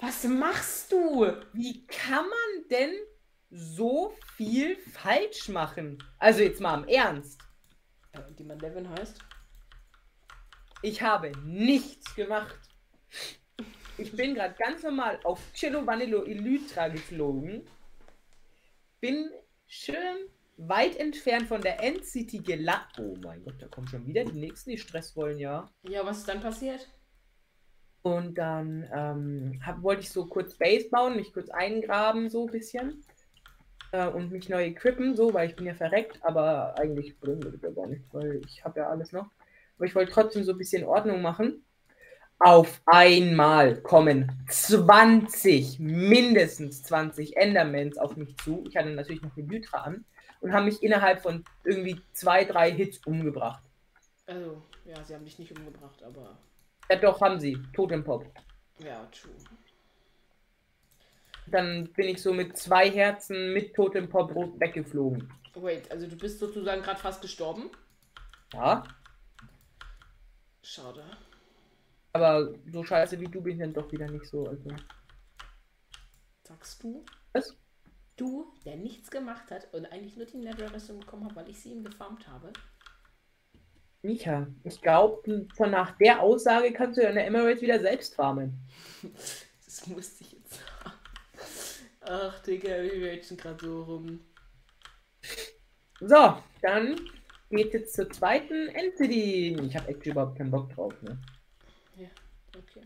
[0.00, 1.26] Was machst du?
[1.52, 2.94] wie kann man denn
[3.50, 5.98] so viel falsch machen?
[6.18, 7.40] Also jetzt mal im Ernst.
[8.12, 9.18] Äh, die man Levin heißt.
[10.82, 12.58] Ich habe nichts gemacht.
[13.96, 17.68] Ich bin gerade ganz normal auf Cello Vanillo Elytra geflogen.
[19.00, 19.30] Bin
[19.66, 22.98] schön weit entfernt von der Endcity gelandet.
[22.98, 25.70] Oh mein Gott, da kommen schon wieder die nächsten, die Stress wollen, ja.
[25.88, 26.88] Ja, was ist dann passiert?
[28.02, 32.52] Und dann ähm, hab, wollte ich so kurz Base bauen, mich kurz eingraben, so ein
[32.52, 33.04] bisschen.
[33.92, 37.58] Äh, und mich neu equippen, so, weil ich bin ja verreckt, aber eigentlich bringen würde
[37.58, 39.30] das gar nicht, weil ich habe ja alles noch.
[39.76, 41.64] Aber ich wollte trotzdem so ein bisschen Ordnung machen.
[42.40, 48.64] Auf einmal kommen 20, mindestens 20 Endermans auf mich zu.
[48.68, 50.04] Ich hatte natürlich noch eine Lytra an
[50.40, 53.62] und haben mich innerhalb von irgendwie zwei, drei Hits umgebracht.
[54.26, 56.38] Also, ja, sie haben dich nicht umgebracht, aber.
[56.90, 57.58] Ja, doch, haben sie.
[57.74, 58.26] Totempop.
[58.78, 59.32] Ja, true.
[61.46, 65.32] Dann bin ich so mit zwei Herzen mit Totempop weggeflogen.
[65.54, 67.70] Wait, also du bist sozusagen gerade fast gestorben?
[68.52, 68.84] Ja,
[70.62, 71.04] Schade.
[72.12, 74.46] aber so scheiße wie du bin ich dann doch wieder nicht so.
[74.46, 74.70] Also.
[76.44, 77.04] Sagst du?
[77.32, 77.56] Was?
[78.18, 81.70] Du, der nichts gemacht hat und eigentlich nur die Nether-Rüstung bekommen hat, weil ich sie
[81.70, 82.52] ihm gefarmt habe.
[84.02, 88.58] Micha, ich glaube, von nach der Aussage kannst du der Emirates wieder selbst farmen.
[89.64, 90.96] Das musste ich jetzt sagen.
[92.00, 94.20] Ach, Digga, wir reden gerade so rum.
[96.00, 96.98] So, dann
[97.50, 99.58] geht jetzt zur zweiten Entity.
[99.62, 100.94] Ich habe actually überhaupt keinen Bock drauf.
[101.02, 101.20] Ne?
[101.96, 102.08] Ja,
[102.56, 102.80] okay.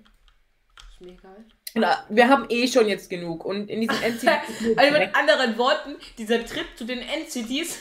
[0.90, 1.45] Ist mir egal.
[1.74, 4.26] Na, wir haben eh schon jetzt genug und in diesem Entity.
[4.76, 7.78] Also mit anderen Worten, dieser Trip zu den Endcities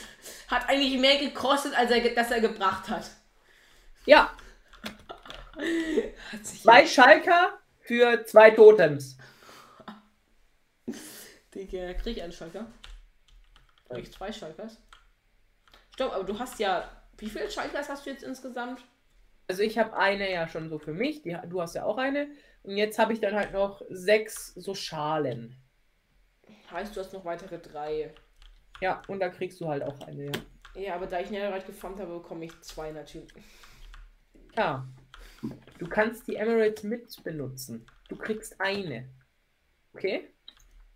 [0.48, 3.10] hat eigentlich mehr gekostet, als er, dass er gebracht hat.
[4.06, 4.32] ja.
[6.32, 9.18] Hat sich Zwei Schalker für zwei Totems.
[11.54, 12.66] Digga, krieg ich einen Schalker?
[13.90, 14.78] Krieg ich zwei Schalkers?
[15.94, 16.90] Stopp, aber du hast ja.
[17.18, 18.80] Wie viele Schalkers hast du jetzt insgesamt?
[19.48, 22.28] Also ich habe eine ja schon so für mich, die, du hast ja auch eine.
[22.62, 25.56] Und jetzt habe ich dann halt noch sechs so Schalen.
[26.70, 28.14] Heißt, du hast noch weitere drei.
[28.80, 30.32] Ja, und da kriegst du halt auch eine, ja.
[30.74, 33.30] Ja, aber da ich Netherite gefarmt habe, bekomme ich zwei natürlich.
[34.56, 34.86] Ja.
[35.78, 37.84] Du kannst die Emeralds mit benutzen.
[38.08, 39.08] Du kriegst eine.
[39.92, 40.30] Okay?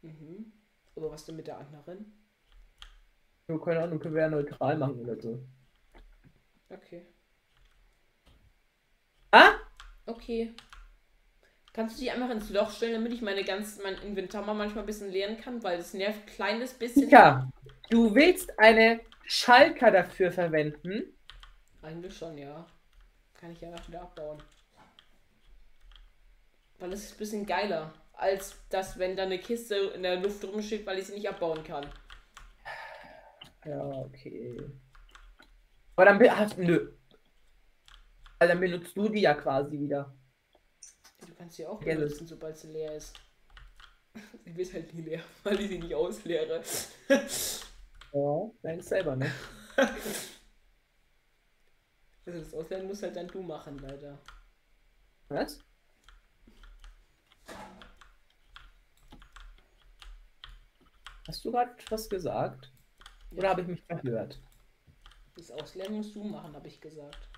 [0.03, 0.53] Mhm.
[0.95, 2.27] Aber was denn mit der anderen?
[3.49, 5.45] Ja, keine Ahnung, können wir ja neutral machen oder so.
[6.71, 7.07] Okay.
[9.31, 9.55] Ah?
[10.07, 10.55] Okay.
[11.77, 14.85] Kannst du die einfach ins Loch stellen, damit ich meine ganz, mein Inventar mal manchmal
[14.85, 17.05] ein bisschen leeren kann, weil es nervt ein kleines bisschen.
[17.05, 17.53] Mika,
[17.91, 21.15] du willst eine Schalker dafür verwenden?
[21.83, 22.67] Eigentlich schon, ja.
[23.35, 24.43] Kann ich ja noch wieder abbauen.
[26.79, 30.43] Weil es ist ein bisschen geiler, als das, wenn da eine Kiste in der Luft
[30.45, 31.85] rumsteht, weil ich sie nicht abbauen kann.
[33.67, 34.63] Ja, okay.
[35.95, 36.95] Aber dann hast nö.
[38.39, 40.15] Also dann benutzt du die ja quasi wieder.
[41.37, 43.15] Kannst sie auch Ja, benutzen, sobald sie leer ist.
[44.45, 46.63] Sie wird halt nie leer, weil ich sie nicht ausleere.
[48.13, 49.31] Ja, dein selber, ne?
[52.27, 54.19] Also das Ausleeren muss halt dann du machen, leider.
[55.29, 55.61] Was?
[61.29, 62.73] Hast du gerade was gesagt?
[63.31, 64.41] Oder habe ich mich verhört?
[65.37, 67.29] Das Ausleeren musst du machen, habe ich gesagt.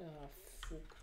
[0.00, 0.30] Ja,
[0.68, 0.96] fuck.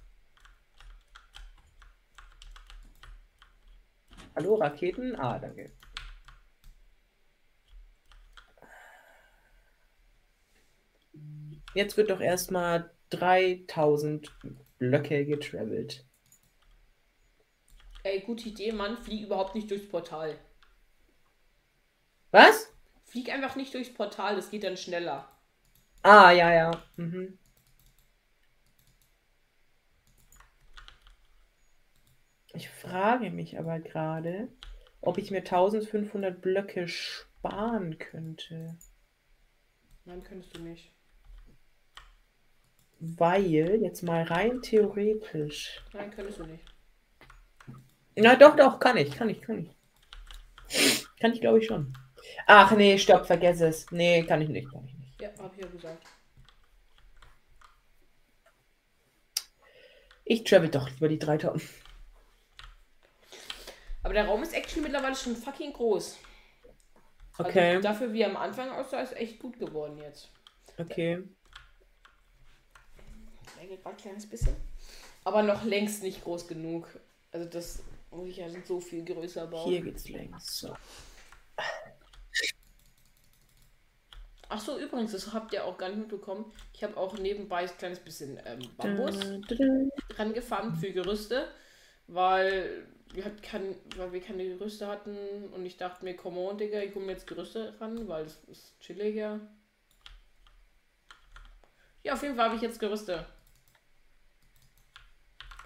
[4.36, 5.16] Hallo, Raketen?
[5.16, 5.72] Ah, danke.
[11.74, 14.32] Jetzt wird doch erstmal 3000
[14.78, 16.06] Blöcke getravelt.
[18.04, 18.98] Ey, gute Idee, Mann.
[18.98, 20.38] Flieg überhaupt nicht durchs Portal.
[22.32, 22.72] Was?
[23.06, 25.30] Flieg einfach nicht durchs Portal, das geht dann schneller.
[26.02, 26.84] Ah, ja, ja.
[26.98, 27.38] Mhm.
[32.54, 34.48] Ich frage mich aber gerade,
[35.02, 38.78] ob ich mir 1500 Blöcke sparen könnte.
[40.06, 40.94] Nein, könntest du nicht.
[43.00, 45.84] Weil, jetzt mal rein theoretisch.
[45.94, 46.64] Nein, könntest du nicht.
[48.16, 51.10] Na doch, doch, kann ich, kann ich, kann ich.
[51.20, 51.94] Kann ich, glaube ich, schon.
[52.46, 53.92] Ach nee, stopp, vergess es.
[53.92, 55.22] Nee, kann ich nicht, kann ich nicht.
[55.22, 56.06] Ja, hab ich ja gesagt.
[60.26, 61.83] Ich travel doch lieber die 3000.
[64.04, 66.18] Aber der Raum ist actually mittlerweile schon fucking groß.
[67.38, 70.30] Okay, Also dafür, wie er am Anfang aussah, ist echt gut geworden jetzt.
[70.78, 71.24] okay.
[73.60, 74.56] Läge gerade ein kleines bisschen.
[75.24, 76.88] Aber noch längst nicht groß genug.
[77.32, 79.70] Also das muss ich ja so viel größer bauen.
[79.70, 80.60] Hier geht's längs.
[80.60, 80.76] So.
[84.50, 86.52] Ach so, übrigens, das habt ihr auch gar nicht mitbekommen.
[86.74, 89.18] Ich habe auch nebenbei ein kleines bisschen ähm, Bambus
[90.16, 91.48] rangefarmt für Gerüste,
[92.06, 92.86] weil
[93.22, 96.94] halt kein, weil wir keine Gerüste hatten und ich dachte mir, come on, Digga, ich
[96.94, 99.40] komme jetzt Gerüste ran, weil es ist chilliger.
[102.04, 103.26] Ja, auf jeden Fall habe ich jetzt Gerüste.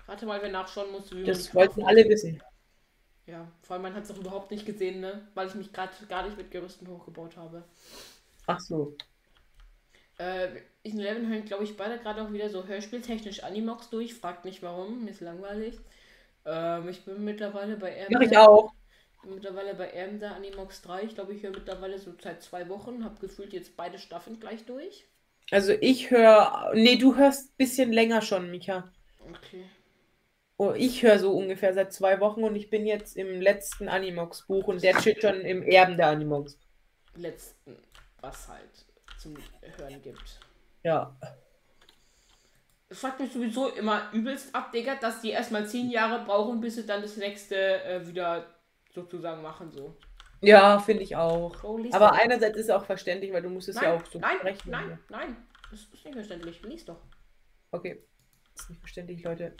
[0.05, 2.41] Warte mal, wer nachschauen muss, wie man Das wollten alle wissen.
[3.25, 5.27] Ja, vor allem man hat es auch überhaupt nicht gesehen, ne?
[5.33, 7.63] Weil ich mich gerade gar nicht mit Gerüsten hochgebaut habe.
[8.45, 8.95] Ach so.
[10.17, 14.13] Äh, in Eleven hören, glaube ich, beide gerade auch wieder so hörspieltechnisch Animox durch.
[14.13, 15.77] Fragt nicht warum, mir ist langweilig.
[16.47, 18.73] Ähm, ich bin mittlerweile bei Mach ich auch.
[19.23, 21.03] mittlerweile bei Ermda Animox 3.
[21.03, 23.03] Ich glaube, ich höre mittlerweile so seit zwei Wochen.
[23.03, 25.05] Hab gefühlt jetzt beide Staffeln gleich durch.
[25.51, 26.71] Also ich höre.
[26.73, 28.91] Nee, du hörst ein bisschen länger schon, Micha.
[29.29, 29.65] Okay.
[30.57, 34.67] Oh, ich höre so ungefähr seit zwei Wochen und ich bin jetzt im letzten Animox-Buch
[34.67, 36.57] und der steht schon im Erben der Animox.
[37.15, 37.77] Letzten,
[38.21, 38.85] was halt
[39.19, 39.35] zum
[39.77, 40.39] Hören gibt.
[40.83, 41.15] Ja.
[42.89, 46.85] Fuckt mich sowieso immer übelst ab, Digga, dass die erstmal zehn Jahre brauchen, bis sie
[46.85, 48.45] dann das nächste äh, wieder
[48.93, 49.97] sozusagen machen, so.
[50.41, 51.77] Ja, finde ich auch.
[51.79, 52.17] Lies Aber doch.
[52.17, 54.71] einerseits ist es auch verständlich, weil du musst es nein, ja auch so nein, sprechen.
[54.71, 55.37] nein, nein,
[55.71, 56.61] das ist nicht verständlich.
[56.61, 57.01] Lies doch.
[57.71, 58.03] Okay.
[58.55, 59.55] Ist nicht verständlich, Leute.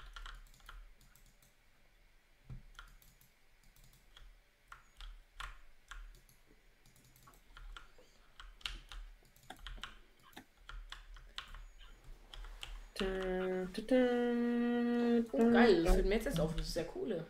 [15.31, 16.55] Oh, geil, das fällt mir jetzt erst auf.
[16.55, 17.27] Das ist sehr coole.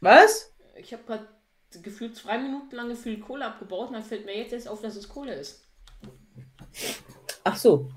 [0.00, 0.52] Was?
[0.76, 1.28] Ich habe gerade
[1.82, 4.96] gefühlt zwei Minuten lang viel Kohle abgebaut und dann fällt mir jetzt erst auf, dass
[4.96, 5.66] es Kohle ist.
[7.44, 7.90] Ach so.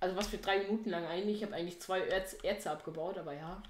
[0.00, 1.36] Also was für drei Minuten lang eigentlich.
[1.36, 3.62] Ich habe eigentlich zwei Erz Erze abgebaut, aber ja.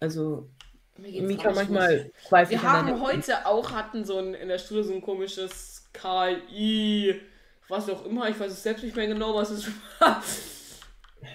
[0.00, 0.48] Also,
[0.96, 4.82] Mir geht's Mika manchmal zweifelt Wir haben heute auch hatten so ein, in der Schule
[4.82, 7.20] so ein komisches KI,
[7.68, 8.28] was auch immer.
[8.28, 9.68] Ich weiß es selbst nicht mehr genau, was es
[10.00, 10.22] war.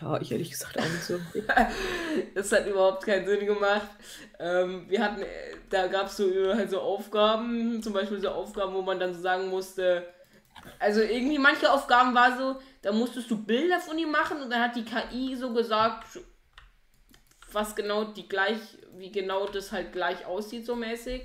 [0.01, 1.19] Ja, ich ehrlich gesagt auch nicht so.
[2.36, 3.89] Das hat überhaupt keinen Sinn gemacht.
[4.39, 8.29] Ähm, wir hatten, äh, da gab es so, äh, halt so Aufgaben, zum Beispiel so
[8.29, 10.07] Aufgaben, wo man dann so sagen musste,
[10.79, 14.62] also irgendwie manche Aufgaben war so, da musstest du Bilder von ihm machen und dann
[14.62, 16.19] hat die KI so gesagt,
[17.51, 18.60] was genau die gleich,
[18.97, 21.23] wie genau das halt gleich aussieht, so mäßig.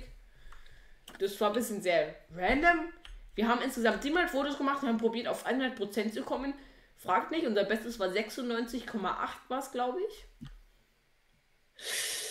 [1.19, 2.91] Das war ein bisschen sehr random.
[3.35, 6.53] Wir haben insgesamt 700 Fotos gemacht und haben probiert, auf 100% zu kommen.
[7.03, 8.87] Fragt nicht, unser Bestes war 96,8
[9.49, 10.25] war es, glaube ich.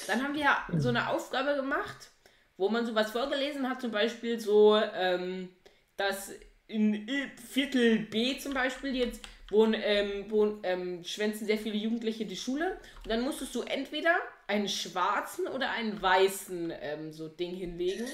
[0.07, 2.11] Dann haben wir so eine Aufgabe gemacht,
[2.57, 5.51] wo man sowas vorgelesen hat, zum Beispiel so, ähm,
[5.97, 6.33] dass
[6.69, 7.07] in
[7.51, 12.79] Viertel B zum Beispiel jetzt wohnen, ähm, wohnen, ähm, schwänzen sehr viele Jugendliche die Schule.
[13.05, 18.07] Und dann musstest du entweder einen schwarzen oder einen weißen ähm, so Ding hinlegen.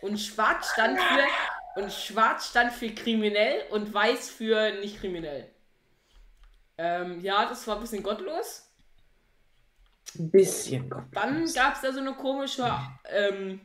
[0.00, 5.50] Und schwarz stand für und schwarz stand für kriminell und weiß für nicht kriminell.
[6.76, 8.68] Ähm, ja, das war ein bisschen gottlos.
[10.18, 10.90] Ein bisschen.
[10.90, 11.04] Gott.
[11.12, 12.70] Dann gab es da so eine komische
[13.10, 13.60] ähm,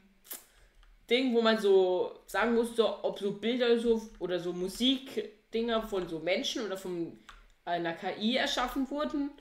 [1.10, 6.20] Ding, wo man so sagen musste, ob so Bilder so oder so Musikdinger von so
[6.20, 7.18] Menschen oder von
[7.66, 9.32] einer KI erschaffen wurden.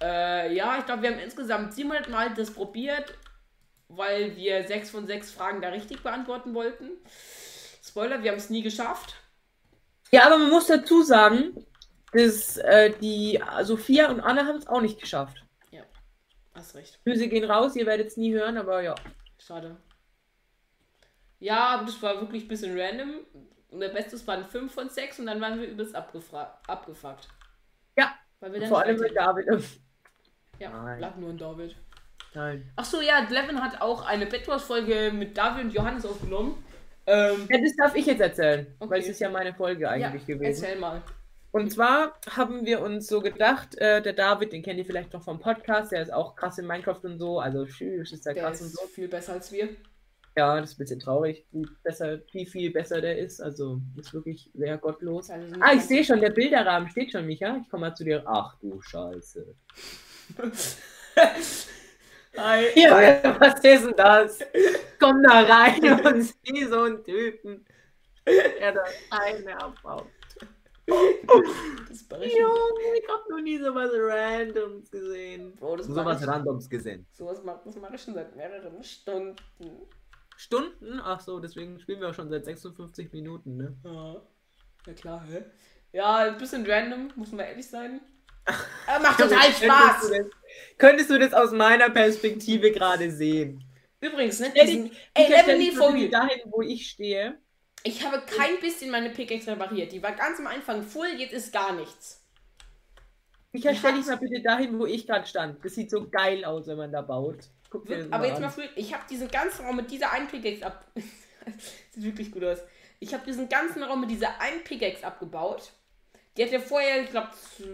[0.00, 3.14] Äh, ja, ich glaube, wir haben insgesamt 700 Mal das probiert,
[3.88, 6.90] weil wir sechs von sechs Fragen da richtig beantworten wollten.
[7.84, 9.14] Spoiler, wir haben es nie geschafft.
[10.10, 11.66] Ja, aber man muss dazu sagen,
[12.12, 15.44] dass äh, die Sophia und Anna haben es auch nicht geschafft.
[16.54, 17.00] Hast recht.
[17.06, 18.94] Grüße gehen raus, ihr werdet es nie hören, aber ja.
[19.38, 19.76] Schade.
[21.38, 23.20] Ja, das war wirklich ein bisschen random.
[23.70, 27.28] Und der Bestes waren 5 von 6 und dann waren wir übelst abgefuckt.
[27.96, 29.46] Ja, Weil wir dann Vor allem mit David.
[30.58, 31.00] Ja, Nein.
[31.00, 31.74] lag nur an David.
[32.34, 32.70] Nein.
[32.76, 36.62] Ach so, ja, Levin hat auch eine Bedwars-Folge mit David und Johannes aufgenommen.
[37.06, 38.90] Ähm, Ja, das darf ich jetzt erzählen, Okay.
[38.90, 40.44] weil es ist ja meine Folge ja, eigentlich gewesen.
[40.64, 41.02] erzähl mal.
[41.52, 45.22] Und zwar haben wir uns so gedacht, äh, der David, den kennt ihr vielleicht noch
[45.22, 48.44] vom Podcast, der ist auch krass in Minecraft und so, also tschüss, ist der Der
[48.44, 48.86] krass und ist so.
[48.86, 49.68] viel besser als wir.
[50.34, 54.14] Ja, das ist ein bisschen traurig, wie, besser, wie viel besser der ist, also ist
[54.14, 55.28] wirklich sehr gottlos.
[55.28, 57.58] Also Ah, ich sehe schon, der Bilderrahmen steht schon, Micha.
[57.62, 58.22] Ich komme mal zu dir.
[58.26, 59.54] Ach du Scheiße.
[62.38, 62.64] Hi.
[62.76, 64.38] Ja, was ist denn das?
[64.98, 67.66] Komm da rein und sieh so einen Typen,
[68.26, 70.06] der das eine abbaut.
[70.86, 72.06] Das.
[72.10, 75.54] Junge, ich hab noch nie sowas Randoms gesehen.
[75.56, 77.06] Bro, das Sowas ich, Randoms gesehen.
[77.12, 79.36] sowas mach, das mache ich schon seit mehreren Stunden.
[80.36, 81.00] Stunden?
[81.02, 83.76] Ach so, deswegen spielen wir auch schon seit 56 Minuten, ne?
[83.84, 84.22] Ja.
[84.86, 85.44] Ja klar, hä?
[85.92, 88.00] Ja, ein bisschen random, muss man ehrlich sein.
[88.86, 90.10] Aber macht total Könntest du Spaß.
[90.10, 90.26] das,
[90.78, 93.62] könntest du das aus meiner Perspektive gerade sehen?
[94.00, 94.52] Übrigens, ne?
[94.52, 97.38] Diesen, ey, Level nie vor dahin, wo ich stehe.
[97.84, 99.92] Ich habe kein bisschen meine Pickaxe repariert.
[99.92, 102.20] Die war ganz am Anfang full, jetzt ist gar nichts.
[103.52, 105.62] Micha, stell dich mal bitte dahin, wo ich gerade stand.
[105.64, 107.48] Das sieht so geil aus, wenn man da baut.
[107.70, 108.42] Guck dir das Aber jetzt an.
[108.42, 110.86] mal früh, ich habe diesen ganzen Raum mit dieser einen Pickaxe ab.
[111.90, 112.58] Sieht wirklich gut aus.
[113.00, 115.72] Ich habe diesen ganzen Raum mit dieser einen Pickaxe abgebaut.
[116.36, 117.28] Die hat ja vorher, ich glaube,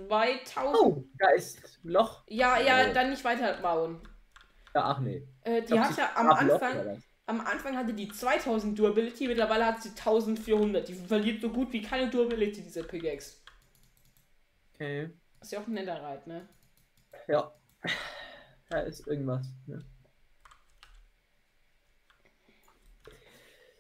[0.09, 0.75] 2000.
[0.81, 2.23] Oh, da ist ein Loch.
[2.29, 2.93] Ja, ja, Oh.
[2.95, 4.01] dann nicht weiterbauen.
[4.75, 5.23] Ja, ach nee.
[5.43, 6.99] Äh, die glaub, hatte am Loch, Anfang, was?
[7.29, 10.89] Am Anfang hatte die 2000 Durability, mittlerweile hat sie 1400.
[10.89, 13.37] Die verliert so gut wie keine Durability, diese Pickaxe.
[14.75, 15.11] Okay.
[15.41, 16.49] Ist ja auch ein netter Reit, ne?
[17.29, 17.53] Ja.
[18.71, 19.47] Da ist irgendwas.
[19.67, 19.85] Ne?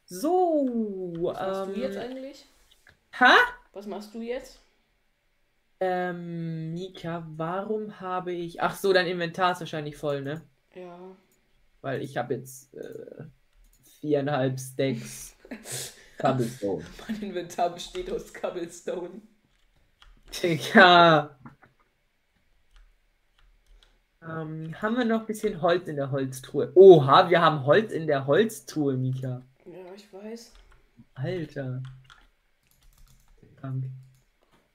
[0.06, 1.12] So.
[1.20, 2.46] Was machst du jetzt Ähm, eigentlich?
[3.20, 3.36] ha?
[3.72, 4.60] Was machst du jetzt?
[5.80, 8.60] Ähm, Mika, warum habe ich.
[8.62, 10.42] Ach so, dein Inventar ist wahrscheinlich voll, ne?
[10.74, 10.98] Ja.
[11.80, 13.24] Weil ich habe jetzt äh,
[14.00, 15.36] viereinhalb Stacks
[16.18, 16.84] Cobblestone.
[17.06, 19.22] Mein Inventar besteht aus Cobblestone.
[20.42, 21.38] Digga.
[24.20, 26.72] Ähm, haben wir noch ein bisschen Holz in der Holztruhe?
[26.74, 29.42] Oha, wir haben Holz in der Holztruhe, Mika.
[29.64, 30.52] Ja, ich weiß.
[31.14, 31.82] Alter.
[33.56, 33.84] Krank.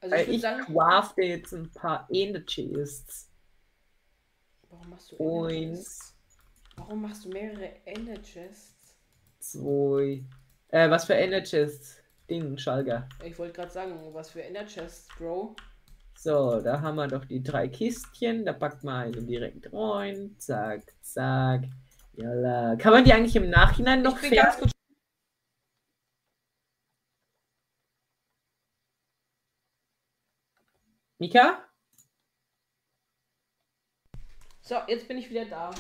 [0.02, 3.30] Also ich würde ich sagen, crafte jetzt ein paar Energists.
[4.70, 6.16] warum machst du Energies?
[6.76, 8.73] Warum machst du mehrere Energists?
[9.44, 10.24] Zwei.
[10.70, 12.02] Äh, was für Energists?
[12.30, 13.08] Ding, Schalger.
[13.24, 15.56] Ich wollte gerade sagen, was für Energists, Bro.
[16.18, 18.46] So, da haben wir doch die drei Kistchen.
[18.46, 20.36] Da packt man eine direkt rein.
[20.40, 21.64] Zack, zack.
[22.14, 22.76] Jalla.
[22.78, 24.60] Kann man die eigentlich im Nachhinein noch ich fertig?
[24.60, 24.72] kurz.
[31.20, 31.68] Mika?
[34.62, 35.72] So, jetzt bin ich wieder da.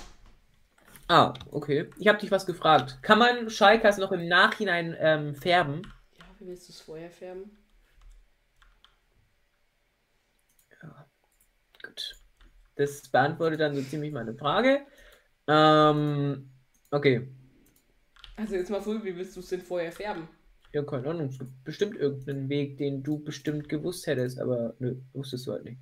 [1.07, 1.89] Ah, okay.
[1.97, 2.99] Ich habe dich was gefragt.
[3.01, 5.81] Kann man Schalkers noch im Nachhinein ähm, färben?
[6.17, 7.51] Ja, wie willst du es vorher färben?
[11.83, 12.15] Gut.
[12.75, 14.81] Das beantwortet dann so ziemlich meine Frage.
[15.47, 16.49] Ähm,
[16.89, 17.27] okay.
[18.35, 20.27] Also jetzt mal so, wie willst du es denn vorher färben?
[20.71, 21.27] Ja, keine Ahnung.
[21.27, 25.65] Es gibt bestimmt irgendeinen Weg, den du bestimmt gewusst hättest, aber nö, wusstest du halt
[25.65, 25.79] nicht.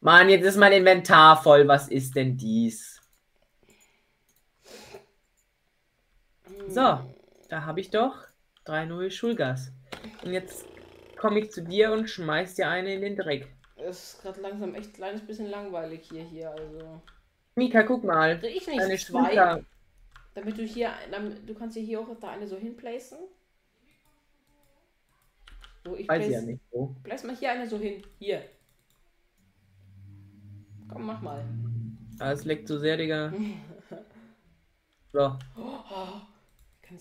[0.00, 1.66] Mann, jetzt ist mein Inventar voll.
[1.66, 2.95] Was ist denn dies?
[6.68, 7.00] So,
[7.48, 8.14] da habe ich doch
[8.64, 9.72] drei neue Schulgas.
[10.24, 10.66] Und jetzt
[11.16, 13.48] komme ich zu dir und schmeiß dir eine in den Dreck.
[13.76, 17.00] Es ist gerade langsam echt ein kleines bisschen langweilig hier, hier, also.
[17.54, 18.38] Mika, guck mal.
[18.38, 19.64] Krieg ich nicht Eine zwei, Schulter.
[20.34, 23.18] damit du hier, damit, du kannst dir hier auch da eine so hinplacen.
[25.84, 26.96] So, ich Weiß ich place, ja nicht so.
[27.04, 28.02] place mal hier eine so hin.
[28.18, 28.42] Hier.
[30.88, 31.44] Komm, mach mal.
[32.18, 33.32] Ah, es leckt so sehr, Digga.
[35.12, 35.38] So.
[35.56, 36.35] Oh, ich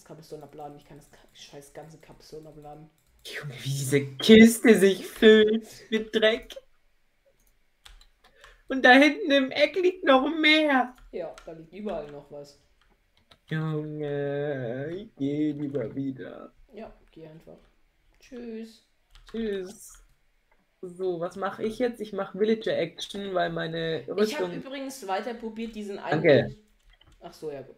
[0.03, 0.77] kann das Kapseln abladen.
[0.77, 2.89] Ich kann das scheiß ganze Kapseln abladen.
[3.25, 6.55] Junge, wie diese Kiste sich füllt mit Dreck.
[8.67, 10.95] Und da hinten im Eck liegt noch mehr.
[11.11, 12.59] Ja, da liegt überall noch was.
[13.49, 16.51] Junge, ich gehe lieber wieder.
[16.73, 17.57] Ja, geh einfach.
[18.19, 18.85] Tschüss.
[19.29, 20.01] Tschüss.
[20.81, 22.01] So, was mache ich jetzt?
[22.01, 24.51] Ich mache Villager Action, weil meine Ich habe Rüstung.
[24.53, 26.23] übrigens weiter probiert, diesen einen.
[26.23, 26.55] Danke.
[27.21, 27.77] Ach so, ja gut.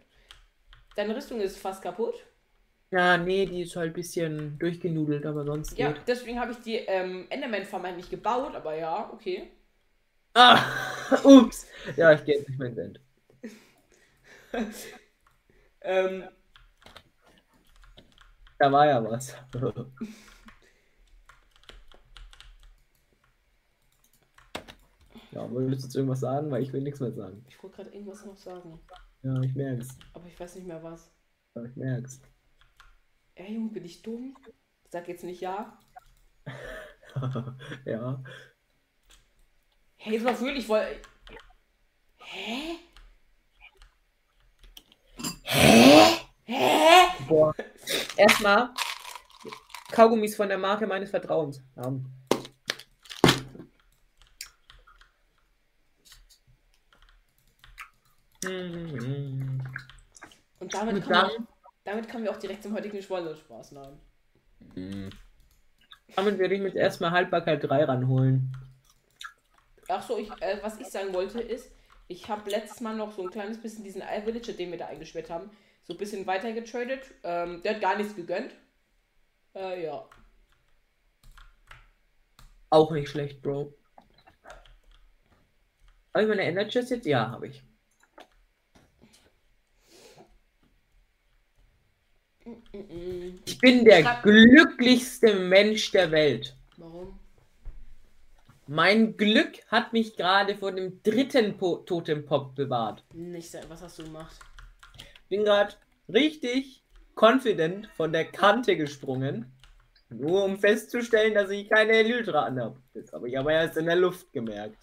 [0.97, 2.15] Deine Rüstung ist fast kaputt.
[2.89, 6.01] Ja, nee, die ist halt ein bisschen durchgenudelt, aber sonst Ja, geht.
[6.07, 9.51] deswegen habe ich die ähm, Enderman-Farm nicht gebaut, aber ja, okay.
[10.33, 10.59] Ah,
[11.23, 11.67] ups.
[11.95, 12.99] Ja, ich gehe jetzt nicht mehr ins End.
[15.81, 16.23] Ähm,
[18.59, 19.35] Da war ja was.
[25.31, 26.49] Ja, wolltest du jetzt irgendwas sagen?
[26.49, 27.45] Weil ich will nichts mehr sagen.
[27.47, 28.79] ich wollte gerade irgendwas noch sagen,
[29.23, 29.97] Ja, ich merk's.
[30.13, 31.11] aber ich weiß nicht mehr was.
[31.55, 32.21] Ja, ich merk's.
[33.35, 34.35] Ey, Junge, bin ich dumm?
[34.89, 35.77] Sag jetzt nicht ja.
[37.85, 38.23] ja.
[39.97, 41.01] Hey, jetzt mal wirklich, ich wollte.
[42.17, 42.77] Hä?
[47.27, 47.53] Boah.
[48.15, 48.69] Erstmal
[49.91, 52.16] Kaugummis von der Marke meines Vertrauens haben.
[58.47, 59.61] Und
[60.59, 61.47] damit Und kommen, wir, dann-
[61.83, 63.71] damit kommen wir auch direkt zum heutigen Spaß.
[63.73, 63.99] Nein.
[66.15, 68.51] Damit werde ich jetzt erstmal Haltbarkeit 3 ranholen.
[69.89, 71.71] Ach so, ich, äh, was ich sagen wollte ist,
[72.07, 75.29] ich habe letztes Mal noch so ein kleines bisschen diesen Villager, den wir da eingesperrt
[75.29, 75.49] haben,
[75.83, 77.01] so ein bisschen weiter getradet.
[77.23, 78.53] Ähm, der hat gar nichts gegönnt.
[79.55, 80.07] Äh, ja.
[82.69, 83.73] Auch nicht schlecht, Bro.
[86.13, 87.05] Habe ich meine Ender Chest jetzt?
[87.05, 87.63] Ja, habe ich.
[93.45, 96.55] Ich bin der Schreib- glücklichste Mensch der Welt.
[96.77, 97.19] Warum?
[98.67, 103.03] Mein Glück hat mich gerade vor dem dritten po Totempop bewahrt.
[103.13, 103.57] Nicht.
[103.69, 104.37] Was hast du gemacht?
[105.29, 105.73] Bin gerade
[106.09, 106.83] richtig
[107.15, 109.51] confident von der Kante gesprungen.
[110.09, 112.81] Nur um festzustellen, dass ich keine Elytra anhabe.
[112.93, 114.77] Das habe ich aber erst in der Luft gemerkt.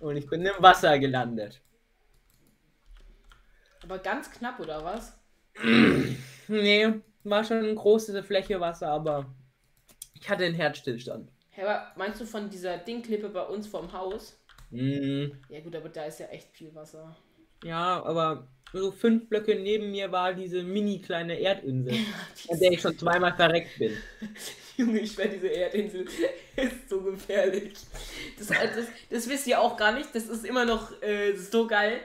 [0.00, 1.60] Und ich bin im Wasser gelandet.
[3.84, 5.16] Aber ganz knapp, oder was?
[6.48, 6.88] Nee,
[7.24, 9.26] war schon eine große Fläche Wasser, aber
[10.14, 11.30] ich hatte einen Herzstillstand.
[11.50, 14.38] Hä, aber meinst du von dieser Dingklippe bei uns vorm Haus?
[14.70, 15.32] Mhm.
[15.48, 17.14] Ja gut, aber da ist ja echt viel Wasser.
[17.62, 21.94] Ja, aber so fünf Blöcke neben mir war diese mini kleine Erdinsel,
[22.48, 23.96] an der ich schon zweimal verreckt bin.
[24.76, 26.06] Junge, ich schwör, diese Erdinsel
[26.56, 27.74] ist so gefährlich.
[28.38, 30.14] Das, äh, das, das wisst ihr auch gar nicht.
[30.14, 32.00] Das ist immer noch äh, so geil.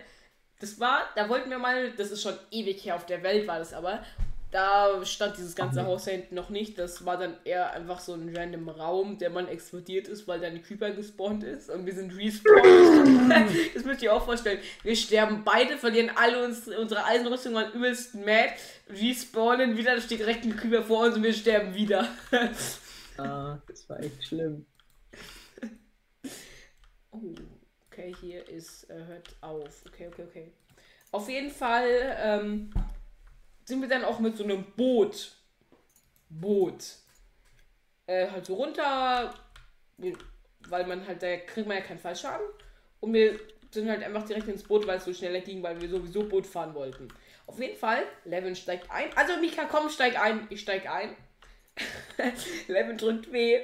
[0.59, 3.59] Das war, da wollten wir mal, das ist schon ewig her auf der Welt, war
[3.59, 4.03] das aber.
[4.49, 6.79] Da stand dieses ganze Haus da hinten noch nicht.
[6.79, 10.47] Das war dann eher einfach so ein random Raum, der mal explodiert ist, weil da
[10.47, 13.49] ein Creeper gespawnt ist und wir sind respawned.
[13.75, 14.59] das müsst ihr auch vorstellen.
[14.83, 18.53] Wir sterben beide, verlieren alle uns, unsere Eisenrüstung, waren übelst mad,
[18.89, 22.07] respawnen wieder, da steht direkt ein Creeper vor uns und wir sterben wieder.
[23.17, 24.65] Ah, das war echt schlimm.
[27.09, 27.33] Oh,
[27.89, 29.83] okay, hier ist, äh, hört auf.
[29.87, 30.51] Okay, okay, okay.
[31.11, 32.69] Auf jeden Fall ähm,
[33.67, 35.35] sind wir dann auch mit so einem Boot,
[36.29, 36.83] Boot,
[38.07, 39.33] äh, halt so runter,
[40.69, 42.47] weil man halt, da kriegt man ja keinen Fallschaden.
[43.01, 43.37] Und wir
[43.71, 46.47] sind halt einfach direkt ins Boot, weil es so schneller ging, weil wir sowieso Boot
[46.47, 47.09] fahren wollten.
[47.45, 49.09] Auf jeden Fall, Levin steigt ein.
[49.15, 50.47] Also Mika, komm, steig ein.
[50.49, 51.15] Ich steig ein.
[52.67, 53.61] Levin drückt W.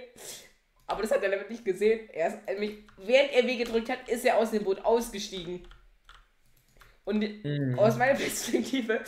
[0.85, 2.09] Aber das hat er damit nicht gesehen.
[2.11, 5.65] Er ist, nämlich, während er W gedrückt hat, ist er aus dem Boot ausgestiegen.
[7.05, 7.79] Und Mhm.
[7.79, 9.01] aus meiner Perspektive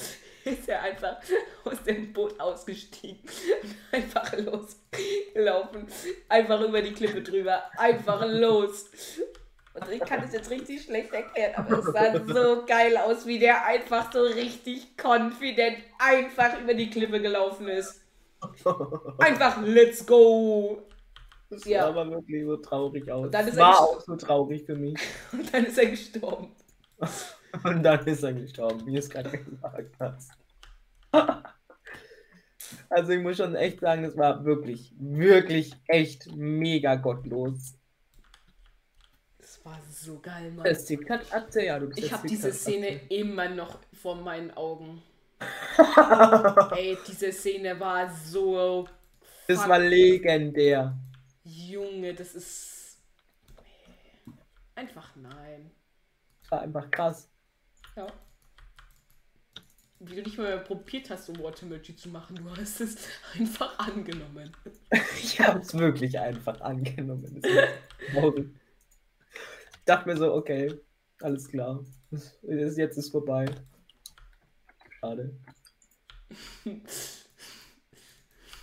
[0.52, 1.18] ist er einfach
[1.64, 3.20] aus dem Boot ausgestiegen
[3.64, 5.88] und einfach losgelaufen.
[6.30, 7.64] Einfach über die Klippe drüber.
[7.78, 8.86] Einfach los.
[9.74, 13.40] Und ich kann das jetzt richtig schlecht erklären, aber es sah so geil aus, wie
[13.40, 18.02] der einfach so richtig confident einfach über die Klippe gelaufen ist.
[19.20, 20.84] Einfach let's go!
[21.50, 21.82] Das Ja.
[21.82, 23.30] sah aber wirklich so traurig aus.
[23.32, 24.98] dann ist war auch so traurig für mich.
[25.34, 26.56] Und dann ist er gestorben.
[27.64, 30.32] Und dann ist er gestorben, wie du es gerade gesagt hast.
[32.90, 37.76] Also ich muss schon echt sagen, das war wirklich, wirklich echt mega gottlos.
[39.38, 40.66] Das war so geil, Mann.
[40.66, 42.52] Das Zickert Atze, ja, du bist Ich habe diese.
[42.52, 45.02] Szene immer noch vor meinen Augen.
[46.76, 48.88] Ey, diese Szene war so.
[49.48, 50.98] Das war legendär.
[51.44, 52.98] Junge, das ist.
[54.74, 55.72] Einfach nein.
[56.42, 57.30] Das war einfach krass.
[57.96, 58.08] Ja.
[60.00, 64.52] Wie du nicht mal probiert hast, so Watermoji zu machen, du hast es einfach angenommen.
[65.22, 67.42] Ich habe es wirklich einfach angenommen.
[67.42, 67.52] Das.
[69.78, 70.74] Ich dachte mir so, okay,
[71.22, 71.84] alles klar.
[72.12, 73.46] Das jetzt ist vorbei.
[75.00, 75.36] Schade.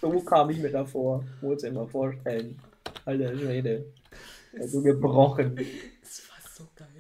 [0.01, 1.25] So kam ich mir davor.
[1.41, 2.61] Muss immer vorstellen.
[3.05, 3.93] Alter Schwede.
[4.59, 5.59] Also gebrochen.
[6.03, 6.92] Es war so geil.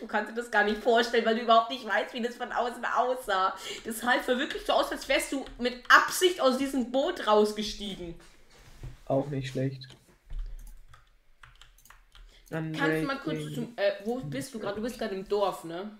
[0.00, 2.52] Du kannst dir das gar nicht vorstellen, weil du überhaupt nicht weißt, wie das von
[2.52, 3.54] außen aussah.
[3.84, 8.14] Das halt sah wirklich so aus, als wärst du mit Absicht aus diesem Boot rausgestiegen.
[9.06, 9.88] Auch nicht schlecht.
[12.50, 13.72] Kannst du mal kurz zum.
[13.76, 14.76] Äh, wo bist du gerade?
[14.76, 15.98] Du bist gerade im Dorf, ne?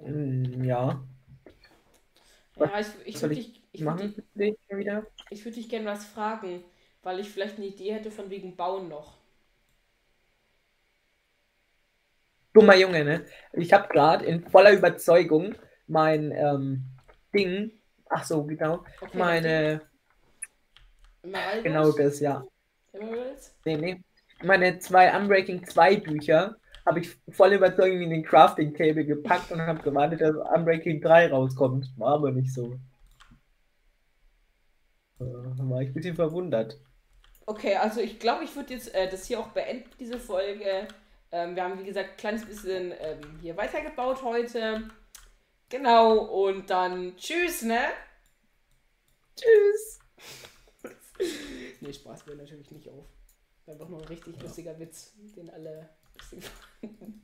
[0.00, 1.02] Mm, Ja.
[2.56, 4.16] Ja, ich, ich würde ich dich, ich würd dich,
[5.30, 6.64] ich würd dich gerne was fragen,
[7.02, 9.17] weil ich vielleicht eine Idee hätte von wegen Bauen noch.
[12.58, 13.24] Dummer Junge, ne?
[13.52, 15.54] Ich habe gerade in voller Überzeugung
[15.86, 16.84] mein ähm,
[17.32, 17.70] Ding.
[18.08, 18.84] Ach so, genau.
[19.00, 19.80] Okay, Meine.
[21.22, 21.62] Emeraldos?
[21.62, 22.44] Genau das, ja.
[23.64, 24.02] Nee, nee.
[24.42, 29.60] Meine zwei Unbreaking 2 Bücher habe ich voll überzeugend in den Crafting Table gepackt und
[29.60, 31.92] habe gewartet, dass Unbreaking 3 rauskommt.
[31.96, 32.72] War aber nicht so.
[35.20, 36.76] Äh, Da war ich ein bisschen verwundert.
[37.46, 40.88] Okay, also ich glaube, ich würde jetzt äh, das hier auch beenden, diese Folge.
[41.30, 44.88] Ähm, wir haben, wie gesagt, ein kleines bisschen ähm, hier weitergebaut heute.
[45.68, 47.80] Genau, und dann tschüss, ne?
[49.36, 49.98] Tschüss.
[51.80, 53.06] Nee, Spaß wäre natürlich nicht auf.
[53.66, 56.44] Einfach nur ein richtig lustiger Witz, den alle lustig
[56.80, 57.22] fanden.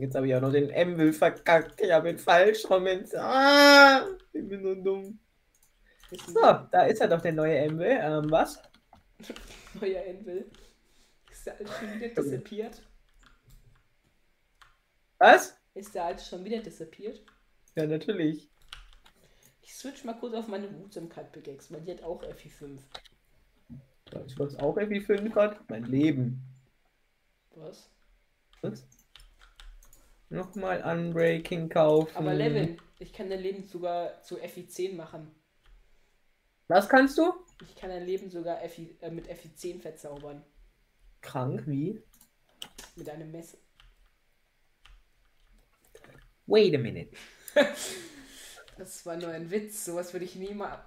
[0.00, 1.80] Jetzt habe ich auch noch den M-Will verkackt.
[1.80, 2.86] Ich habe ihn falsch rum.
[2.88, 5.18] ins- Ah, ich bin so dumm.
[6.26, 6.40] So,
[6.70, 7.98] da ist er doch, der neue M-Will.
[8.00, 8.60] Ähm, was?
[9.80, 10.50] Neuer Envil.
[11.42, 12.82] Ist der alte schon wieder disappeared?
[15.18, 15.56] Was?
[15.74, 17.20] Ist der alte schon wieder disappeared?
[17.74, 18.48] Ja, natürlich.
[19.60, 22.78] Ich switch mal kurz auf meine Wutsamkeit Pickaxe, weil die hat auch FI5.
[24.12, 25.68] Weißt du, was auch irgendwie 5 hat?
[25.68, 26.44] Mein Leben.
[27.56, 27.90] Was?
[28.60, 28.86] Was?
[30.28, 32.16] Nochmal Unbreaking kaufen.
[32.16, 35.34] Aber Levin, ich kann dein Leben sogar zu FI10 machen.
[36.68, 37.34] Was kannst du?
[37.62, 40.44] Ich kann dein Leben sogar FI, äh, mit FI10 verzaubern.
[41.22, 42.02] Krank, wie?
[42.96, 43.58] Mit einem Messer.
[46.46, 47.10] Wait a minute.
[48.78, 49.84] Das war nur ein Witz.
[49.84, 50.82] Sowas würde ich nie mal.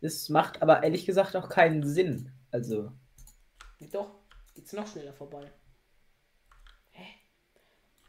[0.00, 2.32] Das macht aber ehrlich gesagt auch keinen Sinn.
[2.50, 2.90] Also,
[3.92, 4.10] Doch,
[4.54, 5.52] geht's noch schneller vorbei.
[6.90, 7.06] Hä?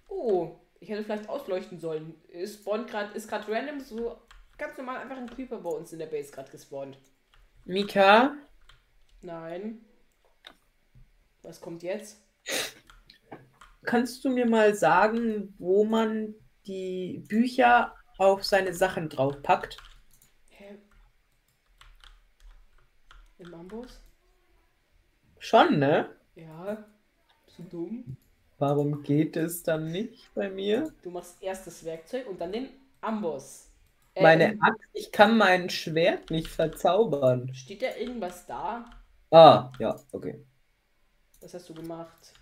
[0.07, 2.15] Oh, ich hätte vielleicht ausleuchten sollen.
[2.32, 4.19] Es spawnt grad, ist gerade random so
[4.57, 6.97] ganz normal einfach ein Creeper bei uns in der Base gerade gespawnt.
[7.65, 8.36] Mika,
[9.22, 9.86] Nein.
[11.43, 12.17] Was kommt jetzt?
[13.83, 16.35] kannst du mir mal sagen, wo man
[16.67, 19.77] die Bücher auf seine Sachen draufpackt?
[20.49, 20.77] Hä?
[23.39, 23.99] Im Amboss?
[25.39, 26.09] Schon, ne?
[26.35, 26.85] Ja.
[27.45, 28.17] Bist du dumm?
[28.59, 30.93] Warum geht es dann nicht bei mir?
[31.01, 32.69] Du machst erst das Werkzeug und dann den
[33.01, 33.71] Amboss.
[34.13, 37.51] Äh, Meine Axt, ich kann mein Schwert nicht verzaubern.
[37.55, 38.85] Steht da irgendwas da?
[39.31, 40.45] Ah, ja, okay.
[41.41, 42.33] Was hast du gemacht?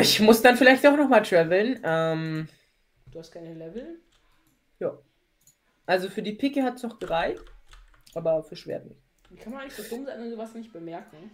[0.00, 1.80] Ich muss dann vielleicht auch nochmal traveln.
[1.82, 2.48] Ähm,
[3.10, 4.00] Du hast keine Level?
[4.78, 4.96] ja.
[5.86, 7.44] Also für die Picke hat es noch gereicht,
[8.14, 9.00] aber für Schwert nicht.
[9.30, 11.30] Wie kann man eigentlich so dumm sein und sowas nicht bemerken?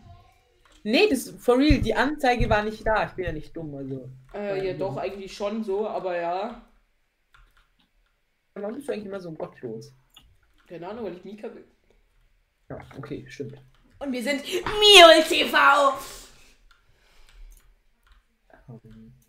[0.84, 3.06] Nee, das for real, die Anzeige war nicht da.
[3.06, 4.10] Ich bin ja nicht dumm, also.
[4.34, 6.70] Äh, ja, doch, eigentlich schon so, aber ja.
[8.54, 9.94] Warum bist du eigentlich immer so gottlos?
[10.68, 11.64] Keine Ahnung, weil ich Mika bin.
[12.68, 13.56] Ja, okay, stimmt.
[14.02, 15.56] Und wir sind Miol TV.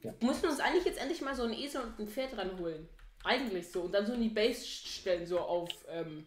[0.02, 0.14] Ja.
[0.20, 2.90] Wir müssen uns eigentlich jetzt endlich mal so einen Esel und ein Pferd ranholen.
[3.24, 3.84] Eigentlich so.
[3.84, 6.26] Und dann so in die Base stellen, so auf ähm,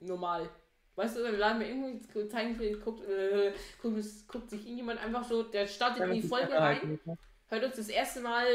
[0.00, 0.48] normal.
[0.96, 5.24] Weißt du, dann laden wir irgendwie zeigen, wir- guckt, äh, guckt, guckt sich irgendjemand einfach
[5.24, 7.00] so, der startet in die Folge rein,
[7.48, 8.46] hört uns das erste Mal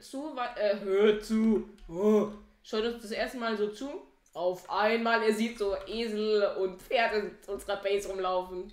[0.00, 2.28] zu, äh, hört zu, oh,
[2.64, 4.02] schaut uns das erste Mal so zu.
[4.34, 8.70] Auf einmal, er sieht so Esel und Pferde in unserer Base rumlaufen.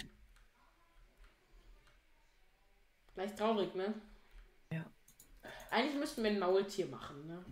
[3.13, 3.93] Gleich traurig, ne?
[4.71, 4.83] Ja.
[5.69, 7.45] Eigentlich müssten wir ein Maultier machen, ne?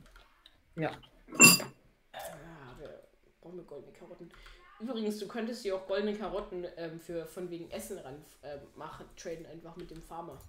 [0.76, 0.91] Ja.
[0.91, 3.03] Ja, wir
[3.41, 4.32] brauchen wir goldene Karotten.
[4.80, 9.05] Übrigens, du könntest dir auch goldene Karotten ähm, für von wegen Essen ran ähm, machen,
[9.18, 10.39] traden einfach mit dem Farmer.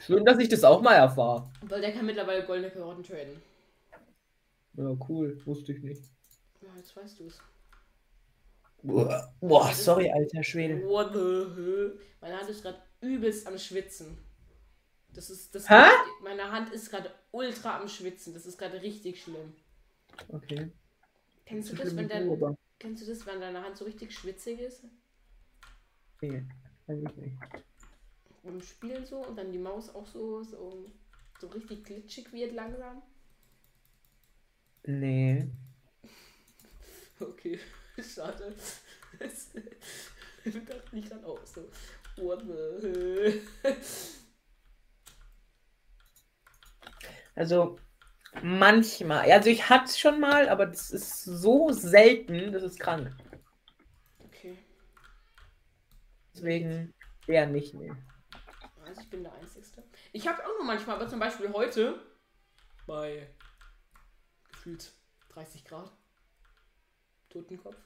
[0.00, 1.50] Schön, dass ich das auch mal erfahre.
[1.62, 3.40] Weil der kann mittlerweile goldene Karotten traden.
[4.74, 5.40] Ja, cool.
[5.46, 6.04] Wusste ich nicht.
[6.70, 7.38] Ja, jetzt weißt du es.
[8.82, 10.82] Boah, sorry, alter Schwede.
[10.86, 12.00] What the hell?
[12.20, 14.18] Meine Hand ist gerade übelst am Schwitzen.
[15.12, 15.68] Das ist das.
[15.68, 15.88] Hä?
[16.22, 18.32] Meine Hand ist gerade ultra am Schwitzen.
[18.32, 19.52] Das ist gerade richtig schlimm.
[20.28, 20.70] Okay.
[21.44, 24.84] Kennst du das, wenn dein, kennst du das, wenn deine Hand so richtig schwitzig ist?
[26.20, 26.44] Nee,
[26.86, 27.36] eigentlich nicht.
[28.42, 30.90] Beim Spielen so und dann die Maus auch so, so,
[31.40, 33.02] so richtig glitschig wird langsam.
[34.84, 35.48] Nee.
[37.20, 37.58] Okay,
[37.98, 38.54] schade.
[39.18, 41.68] Das dachte ich dann auch so.
[42.16, 43.42] What the?
[47.34, 47.78] Also,
[48.42, 49.30] manchmal.
[49.30, 53.14] Also, ich hatte es schon mal, aber das ist so selten, das ist krank.
[54.18, 54.58] Okay,
[56.34, 56.94] Deswegen
[57.26, 57.92] eher nicht, nee.
[58.84, 59.66] also ich bin der Einzige.
[60.12, 62.00] Ich habe auch nur manchmal, aber zum Beispiel heute
[62.86, 63.28] bei
[64.50, 64.92] gefühlt
[65.30, 65.92] 30 Grad.
[67.30, 67.76] Totenkopf.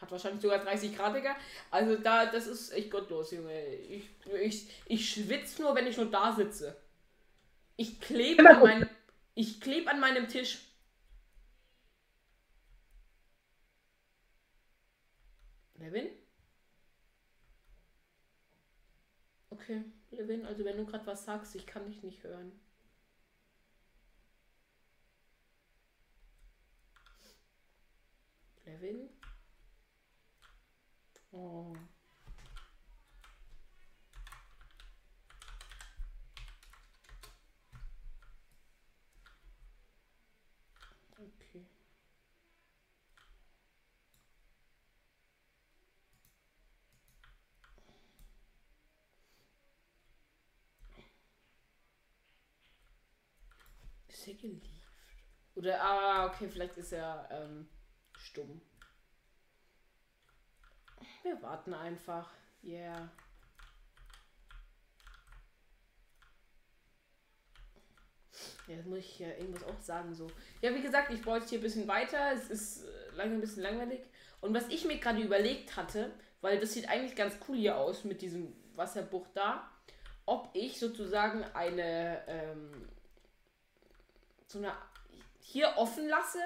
[0.00, 1.36] Hat wahrscheinlich sogar 30 Grad, Digga.
[1.70, 3.66] Also da, das ist echt gottlos, Junge.
[3.76, 4.08] Ich,
[4.40, 6.76] ich, ich schwitze nur, wenn ich nur da sitze.
[7.76, 8.88] Ich klebe an meinem.
[9.34, 10.58] Ich klebe an meinem Tisch.
[15.76, 16.10] Levin?
[19.50, 22.52] Okay, Levin, also wenn du gerade was sagst, ich kann dich nicht hören.
[28.64, 29.08] Levin?
[31.32, 31.74] Oh.
[41.18, 41.66] Okay.
[54.08, 54.70] Ist er gelieft?
[55.54, 57.68] Oder, ah, okay, vielleicht ist er ähm,
[58.22, 58.60] stumm.
[61.22, 62.30] Wir warten einfach.
[62.64, 63.10] Yeah.
[68.66, 70.14] Ja, das muss ich ja irgendwas auch sagen.
[70.14, 70.30] So.
[70.60, 72.32] Ja, wie gesagt, ich jetzt hier ein bisschen weiter.
[72.32, 74.00] Es ist äh, lange ein bisschen langweilig.
[74.40, 78.04] Und was ich mir gerade überlegt hatte, weil das sieht eigentlich ganz cool hier aus
[78.04, 79.70] mit diesem Wasserbuch da,
[80.26, 82.88] ob ich sozusagen eine ähm,
[84.46, 84.72] so eine
[85.40, 86.40] hier offen lasse.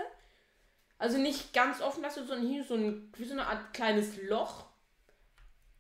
[0.99, 4.66] Also nicht ganz offen lasse, sondern hier so ein, wie so eine Art kleines Loch.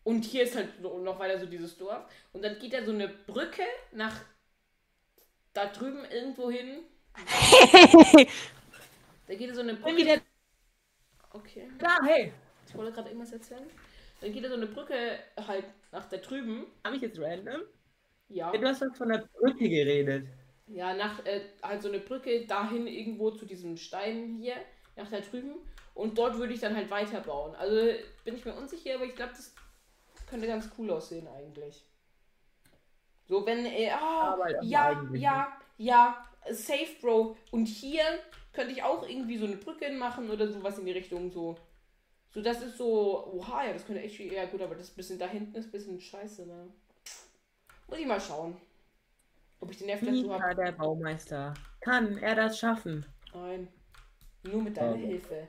[0.04, 2.04] Und hier ist halt so noch weiter so dieses Dorf.
[2.32, 4.20] Und dann geht da so eine Brücke nach
[5.52, 6.84] da drüben irgendwo hin.
[9.28, 9.96] Da geht da so eine Brücke.
[9.96, 10.20] wieder
[11.32, 11.68] Okay.
[11.78, 12.32] da, hey.
[12.68, 13.66] Ich wollte gerade irgendwas erzählen.
[14.20, 16.66] Dann geht da so eine Brücke halt nach da drüben.
[16.84, 17.62] Habe ich jetzt random?
[18.28, 18.52] Ja.
[18.52, 20.26] Ja, du hast doch von der Brücke geredet.
[20.68, 24.56] Ja, nach äh, halt so eine Brücke dahin irgendwo zu diesem Stein hier,
[24.96, 25.54] nach da drüben.
[25.94, 27.54] Und dort würde ich dann halt weiterbauen.
[27.54, 27.76] Also
[28.24, 29.54] bin ich mir unsicher, aber ich glaube, das
[30.28, 31.82] könnte ganz cool aussehen eigentlich.
[33.28, 37.36] So, wenn äh, ah, Aber am ja, ja, ja, safe, Bro.
[37.50, 38.02] Und hier
[38.52, 41.56] könnte ich auch irgendwie so eine Brücke machen oder sowas in die Richtung so.
[42.30, 45.26] So, das ist so, oha, ja, das könnte echt, ja gut, aber das bisschen da
[45.26, 46.68] hinten ist ein bisschen scheiße, ne?
[47.88, 48.56] Muss ich mal schauen.
[49.60, 50.54] Ob ich den Nerv dazu habe.
[50.54, 51.54] Der Baumeister.
[51.80, 53.06] Kann er das schaffen?
[53.32, 53.68] Nein.
[54.50, 55.48] Nur mit deiner Aber- Hilfe.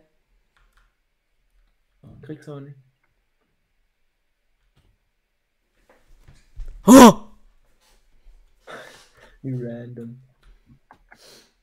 [2.21, 2.77] Kriegst du auch nicht.
[9.41, 10.21] Wie random.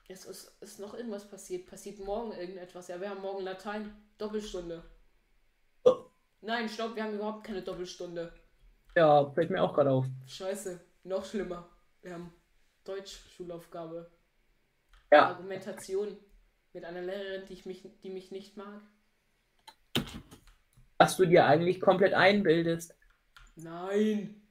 [0.08, 1.66] Es ist, ist noch irgendwas passiert.
[1.66, 2.88] Passiert morgen irgendetwas.
[2.88, 3.92] Ja, wir haben morgen Latein.
[4.18, 4.84] Doppelstunde.
[5.84, 6.04] Oh.
[6.40, 8.32] Nein, stopp, wir haben überhaupt keine Doppelstunde.
[8.96, 10.06] Ja, fällt mir auch gerade auf.
[10.26, 10.80] Scheiße.
[11.04, 11.68] Noch schlimmer.
[12.02, 12.32] Wir haben
[12.84, 14.10] Deutsch-Schulaufgabe.
[15.10, 15.30] Ja.
[15.30, 16.16] Argumentation.
[16.74, 18.82] Mit einer Lehrerin, die, ich mich, die mich nicht mag.
[20.98, 22.96] Was du dir eigentlich komplett einbildest.
[23.54, 24.42] Nein.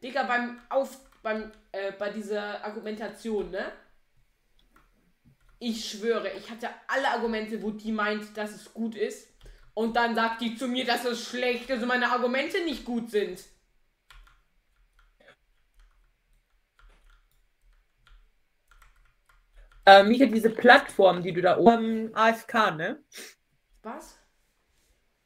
[0.00, 0.98] Digga, beim Auf.
[1.22, 1.50] beim.
[1.72, 3.72] Äh, bei dieser Argumentation, ne?
[5.58, 9.28] Ich schwöre, ich hatte alle Argumente, wo die meint, dass es gut ist.
[9.74, 13.10] Und dann sagt die zu mir, dass es schlecht ist und meine Argumente nicht gut
[13.10, 13.42] sind.
[19.84, 23.02] Äh, Micha, diese Plattform, die du da oben AFK, ne?
[23.82, 24.18] Was?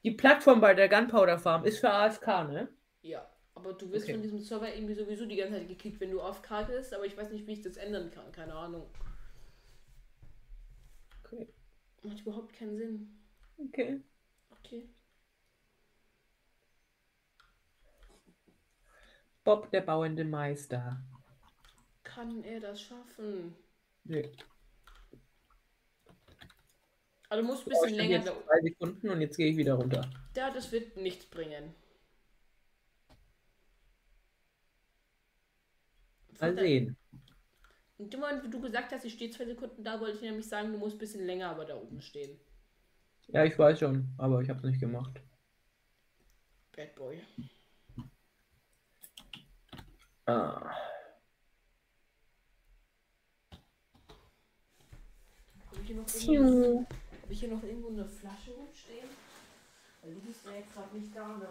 [0.02, 2.68] Die Plattform bei der Gunpowder Farm ist für AFK, ne?
[3.02, 3.28] Ja.
[3.54, 4.12] Aber du wirst Okay.
[4.12, 7.04] von diesem Server irgendwie sowieso die ganze Zeit gekickt, wenn du auf Karte bist, aber
[7.06, 8.30] ich weiß nicht, wie ich das ändern kann.
[8.32, 8.86] Keine Ahnung.
[11.24, 11.48] Okay.
[12.02, 13.18] Macht überhaupt keinen Sinn.
[13.58, 14.00] Okay.
[14.50, 14.88] Okay.
[19.44, 21.00] Bob, der bauende Meister.
[22.04, 23.54] Kann er das schaffen?
[24.08, 24.30] Nee.
[27.28, 28.44] Also du musst ein bisschen länger jetzt da.
[28.44, 30.08] zwei Sekunden und jetzt gehe ich wieder runter.
[30.36, 31.74] Ja, das wird nichts bringen.
[36.28, 36.96] Mal Vater- sehen.
[37.98, 40.70] Und immer, wie du gesagt hast, ich stehe zwei Sekunden da, wollte ich nämlich sagen,
[40.72, 42.38] du musst ein bisschen länger aber da oben stehen.
[43.28, 45.20] Ja, ich weiß schon, aber ich habe es nicht gemacht.
[46.76, 47.20] Bad Boy.
[50.26, 50.70] Ah.
[55.86, 56.86] Ich, hier noch irgendwo-
[57.22, 59.08] hab ich hier noch irgendwo eine Flasche rumstehen?
[60.02, 61.48] Weil du bist ja jetzt gerade nicht da, ne?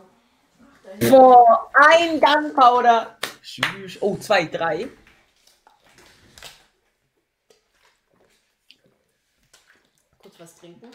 [0.61, 1.09] Ach.
[1.09, 3.17] Boah, ein Gunpowder.
[4.01, 4.87] Oh, zwei, drei.
[10.19, 10.89] Kurz was trinken.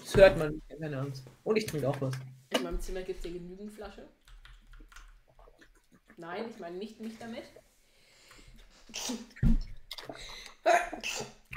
[0.00, 1.24] Das hört man keine Angst.
[1.44, 2.14] Und ich trinke auch was.
[2.50, 4.08] In meinem Zimmer gibt es hier genügend Flasche.
[6.16, 7.44] Nein, ich meine nicht mich damit.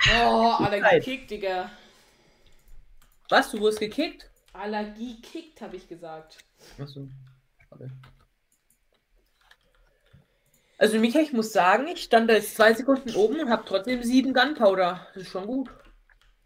[0.08, 1.70] Oh, Allergie kickt, Digga.
[3.30, 4.30] Was, du wurdest gekickt?
[4.54, 6.38] Allergie kickt, habe ich gesagt.
[6.80, 7.08] Achso.
[7.68, 7.92] Schade.
[10.78, 14.02] Also Micha, ich muss sagen, ich stand da jetzt zwei Sekunden oben und habe trotzdem
[14.02, 15.08] sieben Gunpowder.
[15.14, 15.70] Das ist schon gut.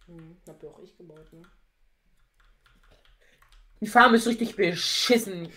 [0.07, 1.43] Hm, hab ja auch ich gebaut, ne?
[3.79, 5.49] Die Farm ist richtig beschissen.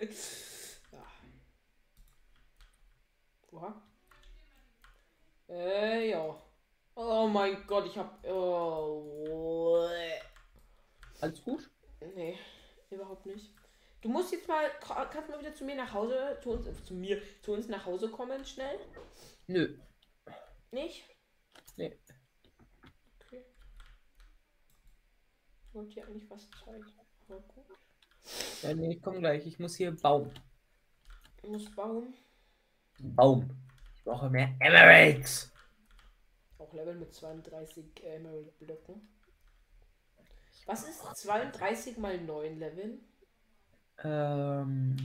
[3.52, 3.82] Oha.
[5.48, 6.42] Äh, ja.
[6.98, 8.26] Oh mein Gott, ich hab.
[8.26, 9.86] Oh.
[11.20, 11.70] Alles gut?
[12.14, 12.38] Nee,
[12.88, 13.52] überhaupt nicht.
[14.00, 14.70] Du musst jetzt mal.
[14.80, 16.38] Kannst du mal wieder zu mir nach Hause.
[16.42, 17.20] Zu uns, zu mir.
[17.42, 18.78] Zu uns nach Hause kommen, schnell?
[19.46, 19.78] Nö.
[20.70, 21.04] Nicht?
[21.76, 21.98] Nee.
[23.20, 23.44] Okay.
[25.68, 26.86] Ich wollte dir eigentlich was zeigen.
[27.28, 27.66] Aber gut.
[28.62, 29.46] Ja, nee, ich komme gleich.
[29.46, 30.32] Ich muss hier bauen.
[31.42, 32.14] Ich muss bauen.
[33.00, 33.50] Baum.
[33.94, 35.52] Ich brauche mehr Emeralds.
[36.58, 39.08] Auch Level mit 32 Emerald Blöcken.
[40.66, 42.98] Was ist 32 mal 9 Level?
[44.02, 44.96] Ähm,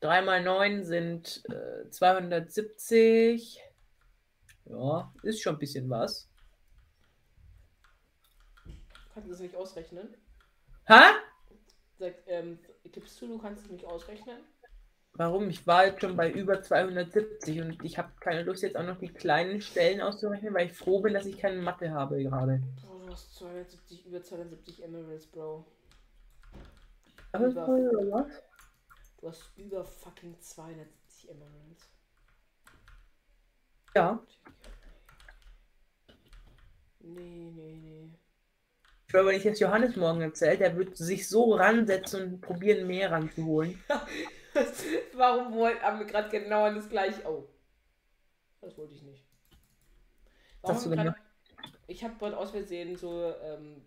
[0.00, 3.60] 3 mal 9 sind äh, 270.
[4.66, 6.28] Ja, ist schon ein bisschen was.
[9.12, 10.14] Kannst du das nicht ausrechnen?
[10.86, 11.00] Hä?
[11.98, 14.42] Sag, ähm, gibst du, du kannst es nicht ausrechnen?
[15.16, 15.48] Warum?
[15.48, 18.98] Ich war jetzt schon bei über 270 und ich habe keine Lust, jetzt auch noch
[18.98, 22.60] die kleinen Stellen auszurechnen, weil ich froh bin, dass ich keine Mathe habe gerade.
[22.84, 25.64] Oh, du hast 270, über 270 Emeralds, Bro.
[27.32, 28.42] Ist das, oder was?
[29.20, 31.90] Du hast über fucking 270 Emeralds.
[33.94, 34.20] Ja.
[36.98, 38.10] Nee, nee, nee.
[39.06, 42.88] Ich glaube, wenn ich jetzt Johannes morgen erzählt, der wird sich so ransetzen und probieren,
[42.88, 43.80] mehr ranzuholen.
[45.14, 47.22] Warum wollten haben wir gerade genau an das gleiche?
[47.28, 47.48] Oh.
[48.60, 49.24] Das wollte ich nicht.
[50.62, 51.18] Gemacht?
[51.56, 53.82] grad- Ich habe gerade aus Versehen so ähm,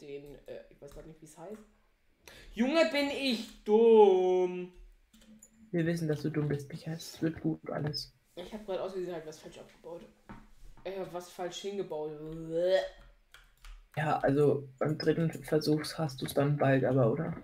[0.00, 1.62] den, äh, ich weiß gerade nicht, wie es heißt.
[2.54, 4.72] Junge, bin ich dumm.
[5.70, 6.92] Wir wissen, dass du dumm bist, Micha.
[6.92, 8.12] Es wird gut alles.
[8.36, 10.02] Ich habe gerade aus Versehen halt was falsch abgebaut.
[10.84, 12.12] Äh, was falsch hingebaut.
[13.96, 17.36] Ja, also beim dritten Versuch hast du es dann bald, aber, oder?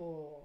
[0.00, 0.42] Boah.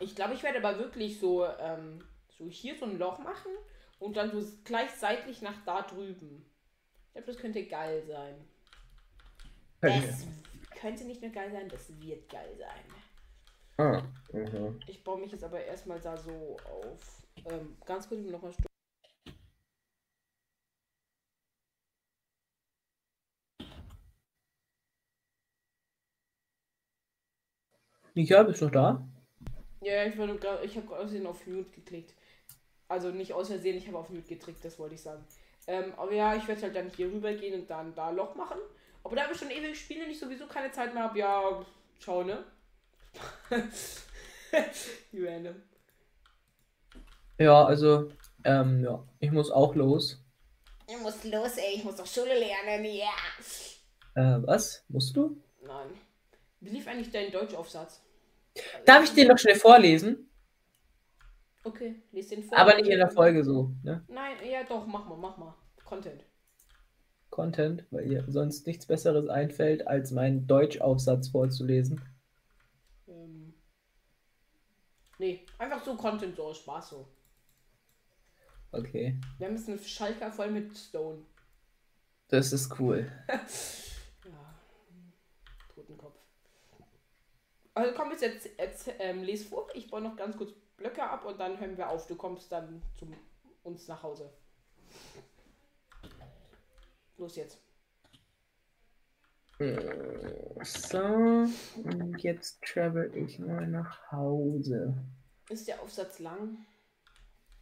[0.00, 3.52] Ich glaube, ich werde aber wirklich so, ähm, so hier so ein Loch machen
[3.98, 6.50] und dann so gleich seitlich nach da drüben.
[7.08, 8.48] Ich glaube, das könnte geil sein.
[9.82, 10.26] Das
[10.80, 12.84] könnte nicht nur geil sein, das wird geil sein.
[13.76, 14.02] Ah,
[14.32, 14.80] mhm.
[14.86, 17.22] Ich baue mich jetzt aber erstmal da so auf.
[17.44, 18.42] Ähm, ganz kurz noch
[28.18, 29.08] Micha, bist du noch da?
[29.80, 32.14] Ja, ich, grad- ich habe aus Versehen auf Mute geklickt.
[32.88, 35.24] Also nicht aus Versehen, ich habe auf Mute getrickt, das wollte ich sagen.
[35.66, 38.58] Ähm, aber ja, ich werde halt dann hier rüber gehen und dann da Loch machen.
[39.04, 41.64] Aber da wir schon ewig spielen und ich sowieso keine Zeit mehr habe, ja,
[42.00, 42.44] schau, ne?
[45.12, 45.62] Random.
[47.38, 48.10] Ja, also,
[48.44, 50.22] ähm, ja, ich muss auch los.
[50.88, 53.12] Ich muss los, ey, ich muss doch Schule lernen, ja.
[54.14, 54.84] Äh, was?
[54.88, 55.42] Musst du?
[55.62, 55.88] Nein.
[56.60, 58.02] Wie lief eigentlich dein Deutschaufsatz?
[58.84, 60.30] Darf ich den noch schnell vorlesen?
[61.64, 62.56] Okay, lies den vor.
[62.56, 64.04] Aber nicht in der Folge so, ne?
[64.08, 65.54] Nein, ja doch, mach mal, mach mal.
[65.84, 66.24] Content.
[67.30, 72.00] Content, weil ihr sonst nichts Besseres einfällt, als meinen Deutschaufsatz vorzulesen.
[73.06, 73.54] Ähm.
[75.18, 77.08] Nee, einfach so Content, so Spaß so.
[78.72, 81.22] Okay, Wir haben jetzt einen Schalker voll mit Stone.
[82.28, 83.10] das ist cool.
[84.24, 84.54] Ja.
[85.74, 86.18] Totenkopf.
[87.78, 89.68] Also komm jetzt, jetzt, jetzt ähm, les vor.
[89.72, 92.08] Ich baue noch ganz kurz Blöcke ab und dann hören wir auf.
[92.08, 93.06] Du kommst dann zu
[93.62, 94.32] uns nach Hause.
[97.18, 97.60] Los jetzt.
[99.60, 104.96] So, und jetzt travel ich mal nach Hause.
[105.48, 106.66] Ist der Aufsatz lang?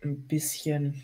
[0.02, 1.02] Ein bisschen.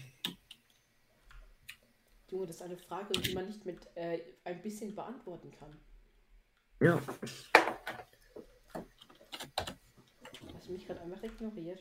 [2.28, 5.78] Junge, das ist eine Frage, die man nicht mit äh, ein bisschen beantworten kann.
[6.80, 6.98] Ja.
[10.72, 11.80] Du mich gerade einfach ignoriert?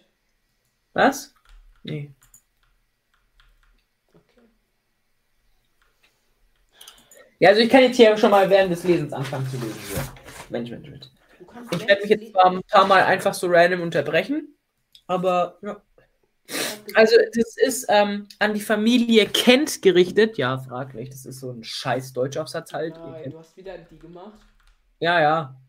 [0.91, 1.33] Was?
[1.83, 2.13] Nee.
[4.13, 4.41] Okay.
[7.39, 9.79] Ja, also ich kann jetzt hier schon mal während des Lesens anfangen zu lesen.
[9.95, 10.01] So.
[10.49, 11.05] Mensch, Mensch, Mensch.
[11.71, 14.57] Ich werde mich jetzt zwar ein paar Mal einfach so random unterbrechen,
[15.07, 15.81] aber ja.
[16.93, 20.37] Also das ist ähm, an die Familie Kent gerichtet.
[20.37, 21.11] Ja, fraglich.
[21.11, 22.97] Das ist so ein scheiß Deutschaufsatz halt.
[22.97, 24.41] Nein, du hast wieder die gemacht.
[24.99, 25.61] Ja, ja.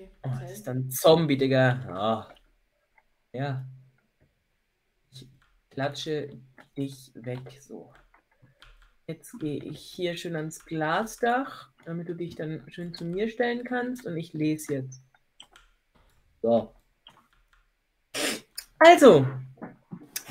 [0.00, 0.10] Okay.
[0.22, 1.78] Oh, das ist dann Zombie, Digga.
[1.90, 2.34] Ah.
[3.32, 3.66] Ja.
[5.12, 5.28] Ich
[5.70, 6.38] klatsche
[6.76, 7.92] dich weg, so.
[9.06, 13.64] Jetzt gehe ich hier schön ans Glasdach, damit du dich dann schön zu mir stellen
[13.64, 15.02] kannst und ich lese jetzt.
[16.40, 16.74] So.
[18.78, 19.26] Also,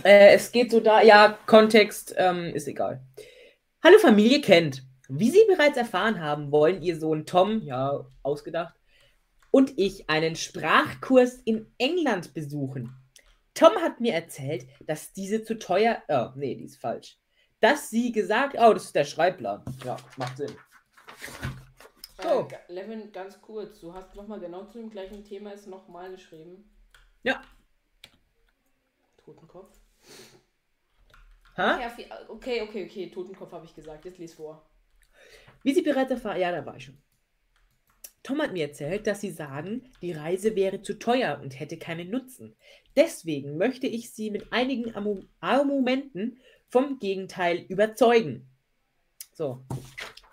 [0.04, 3.04] äh, es geht so da, ja, Kontext ähm, ist egal.
[3.84, 4.84] Hallo Familie Kent.
[5.10, 8.79] Wie Sie bereits erfahren haben, wollen Ihr Sohn Tom, ja, ausgedacht,
[9.52, 12.96] und ich einen Sprachkurs in England besuchen.
[13.54, 16.02] Tom hat mir erzählt, dass diese zu teuer.
[16.08, 17.18] Oh, nee, die ist falsch.
[17.60, 18.56] Dass sie gesagt.
[18.58, 19.64] Oh, das ist der Schreibplan.
[19.84, 20.56] Ja, macht Sinn.
[22.22, 22.48] So.
[22.50, 26.70] Äh, Levin, ganz kurz, du hast nochmal genau zu dem gleichen Thema es nochmal geschrieben.
[27.24, 27.42] Ja.
[29.18, 29.78] Totenkopf.
[31.56, 31.88] Hä?
[32.30, 34.06] Okay, okay, okay, Totenkopf habe ich gesagt.
[34.06, 34.70] Jetzt lies vor.
[35.64, 36.40] Wie Sie bereits erfahren.
[36.40, 37.02] Ja, da war ich schon.
[38.24, 42.10] Tom hat mir erzählt, dass Sie sagen, die Reise wäre zu teuer und hätte keinen
[42.10, 42.56] Nutzen.
[42.96, 44.94] Deswegen möchte ich Sie mit einigen
[45.40, 48.48] Argumenten vom Gegenteil überzeugen.
[49.34, 49.64] So,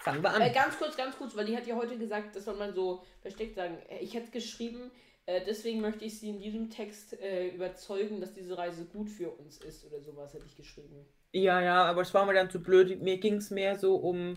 [0.01, 0.43] fangen wir an.
[0.43, 3.05] Äh, ganz kurz, ganz kurz, weil die hat ja heute gesagt, das soll man so
[3.22, 3.78] versteckt sagen.
[3.89, 4.91] Äh, Ich hätte geschrieben,
[5.26, 9.30] äh, deswegen möchte ich sie in diesem Text äh, überzeugen, dass diese Reise gut für
[9.30, 11.07] uns ist oder sowas, hätte ich geschrieben.
[11.32, 13.01] Ja, ja, aber es war mir dann zu blöd.
[13.03, 14.37] Mir ging es mehr so um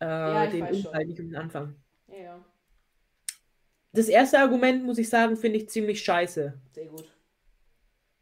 [0.00, 0.66] äh, ich den.
[0.66, 1.76] Inhalt, nicht um den Anfang.
[2.08, 2.44] Ja, ja,
[3.94, 6.60] Das erste Argument, muss ich sagen, finde ich ziemlich scheiße.
[6.72, 7.08] sehr gut.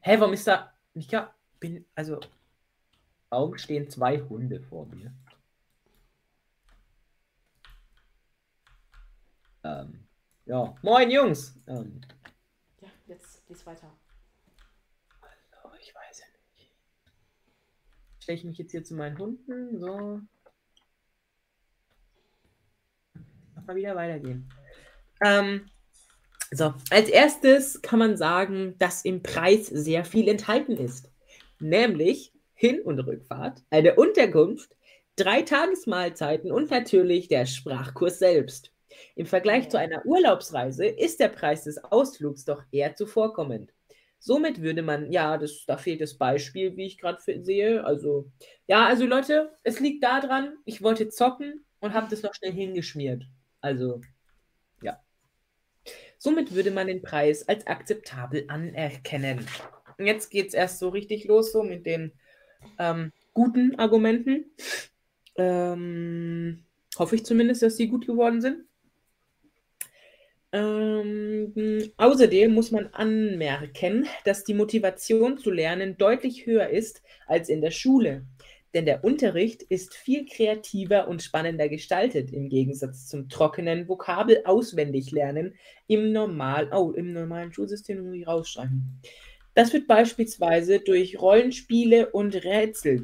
[0.00, 0.76] Hä, warum ist da.
[0.92, 1.86] Ich glaub, bin.
[1.94, 2.20] Also.
[3.30, 5.14] Warum stehen zwei Hunde vor mir?
[9.64, 10.06] Ähm.
[10.44, 10.74] Ja.
[10.82, 11.58] Moin, Jungs!
[11.66, 12.02] Ähm.
[12.82, 13.90] Ja, jetzt lies weiter.
[15.64, 16.74] Oh, ich weiß ja nicht.
[18.18, 19.80] Stelle ich mich jetzt hier zu meinen Hunden.
[19.80, 20.20] So.
[23.54, 24.52] Mach mal wieder weitergehen.
[25.24, 25.66] Ähm,
[26.52, 31.10] so, als erstes kann man sagen, dass im Preis sehr viel enthalten ist.
[31.60, 34.70] Nämlich Hin- und Rückfahrt, eine Unterkunft,
[35.16, 38.72] drei Tagesmahlzeiten und natürlich der Sprachkurs selbst.
[39.16, 43.72] Im Vergleich zu einer Urlaubsreise ist der Preis des Ausflugs doch eher zuvorkommend.
[44.18, 47.84] Somit würde man, ja, das, da fehlt das Beispiel, wie ich gerade sehe.
[47.84, 48.30] Also,
[48.68, 53.24] ja, also Leute, es liegt daran, ich wollte zocken und habe das noch schnell hingeschmiert.
[53.60, 54.00] Also.
[56.22, 59.44] Somit würde man den Preis als akzeptabel anerkennen.
[59.98, 62.12] Jetzt geht es erst so richtig los, so mit den
[62.78, 64.44] ähm, guten Argumenten.
[65.34, 66.62] Ähm,
[66.96, 68.66] hoffe ich zumindest, dass die gut geworden sind.
[70.52, 77.62] Ähm, außerdem muss man anmerken, dass die Motivation zu lernen deutlich höher ist als in
[77.62, 78.26] der Schule.
[78.74, 85.10] Denn der Unterricht ist viel kreativer und spannender gestaltet im Gegensatz zum trockenen Vokabel auswendig
[85.10, 85.54] lernen
[85.88, 89.00] im, normal, oh, im normalen Schulsystem ich rausschreiben.
[89.54, 93.02] Das wird beispielsweise durch Rollenspiele und Rätsel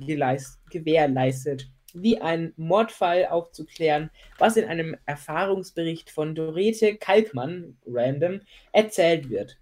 [0.70, 8.40] gewährleistet, wie einen Mordfall aufzuklären, was in einem Erfahrungsbericht von Dorete Kalkmann, random,
[8.72, 9.58] erzählt wird.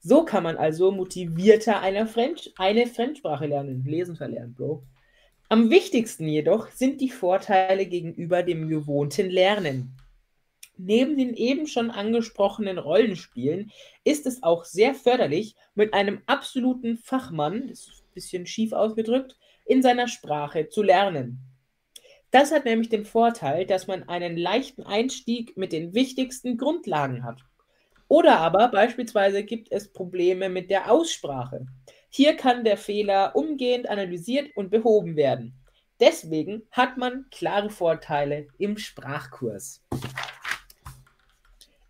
[0.00, 4.82] So kann man also motivierter eine, Fremd eine Fremdsprache lernen, lesen verlernen, Bro.
[5.54, 9.96] Am wichtigsten jedoch sind die Vorteile gegenüber dem gewohnten Lernen.
[10.76, 13.70] Neben den eben schon angesprochenen Rollenspielen
[14.02, 19.36] ist es auch sehr förderlich, mit einem absoluten Fachmann, das ist ein bisschen schief ausgedrückt,
[19.64, 21.38] in seiner Sprache zu lernen.
[22.32, 27.42] Das hat nämlich den Vorteil, dass man einen leichten Einstieg mit den wichtigsten Grundlagen hat.
[28.08, 31.68] Oder aber beispielsweise gibt es Probleme mit der Aussprache.
[32.16, 35.52] Hier kann der Fehler umgehend analysiert und behoben werden.
[35.98, 39.82] Deswegen hat man klare Vorteile im Sprachkurs.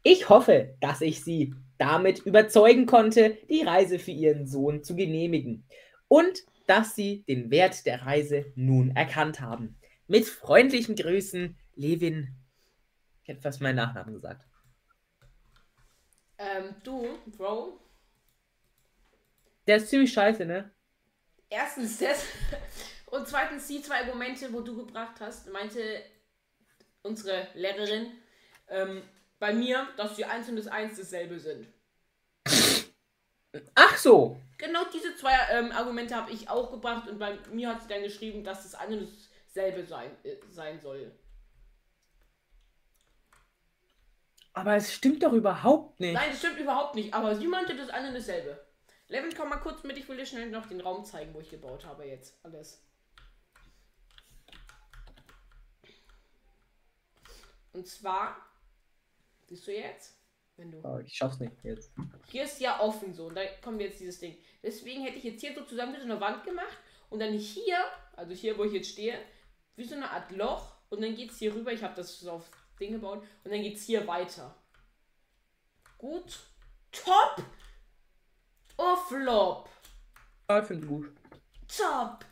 [0.03, 5.67] Ich hoffe, dass ich Sie damit überzeugen konnte, die Reise für Ihren Sohn zu genehmigen
[6.09, 9.77] und dass Sie den Wert der Reise nun erkannt haben.
[10.09, 12.35] Mit freundlichen Grüßen, Levin.
[13.25, 14.47] Ich hätte fast meinen Nachnamen gesagt.
[16.39, 17.84] Ähm, du, Bro.
[19.67, 20.71] Der ist ziemlich scheiße, ne?
[21.49, 22.25] Erstens das.
[23.07, 26.03] Und zweitens die zwei Argumente, wo du gebracht hast, meinte
[27.03, 28.13] unsere Lehrerin,
[28.69, 29.03] ähm,
[29.39, 31.69] bei mir, dass die 1 und das 1 dasselbe sind.
[33.75, 34.41] Ach so.
[34.59, 38.03] Genau diese zwei ähm, Argumente habe ich auch gebracht und bei mir hat sie dann
[38.03, 39.09] geschrieben, dass das eine und
[39.47, 41.13] dasselbe sein, äh, sein soll.
[44.55, 46.15] Aber es stimmt doch überhaupt nicht.
[46.15, 48.64] Nein, das stimmt überhaupt nicht, aber sie meinte das eine und dasselbe.
[49.09, 51.51] Levin, komm mal kurz mit, ich will dir schnell noch den Raum zeigen, wo ich
[51.51, 52.39] gebaut habe jetzt.
[52.43, 52.83] Alles.
[57.73, 58.37] Und zwar
[59.47, 60.19] Siehst du jetzt?
[60.57, 60.81] Wenn du.
[60.85, 61.93] Oh, ich schaff's nicht jetzt.
[62.31, 63.27] Hier ist ja offen so.
[63.27, 64.37] Und da kommt jetzt dieses Ding.
[64.63, 66.79] Deswegen hätte ich jetzt hier so zusammen wie so eine Wand gemacht.
[67.11, 67.77] Und dann hier,
[68.17, 69.19] also hier, wo ich jetzt stehe,
[69.77, 70.77] wie so eine Art Loch.
[70.91, 71.73] Und dann geht's hier rüber.
[71.73, 72.51] Ich habe das so auf
[72.81, 73.23] Ding gebaut.
[73.45, 74.55] Und dann geht's hier weiter.
[75.99, 76.39] Gut.
[76.93, 77.43] Top.
[78.77, 79.69] Oh, Flop.
[80.49, 81.13] Ja, ich finde gut.
[81.69, 82.25] Top.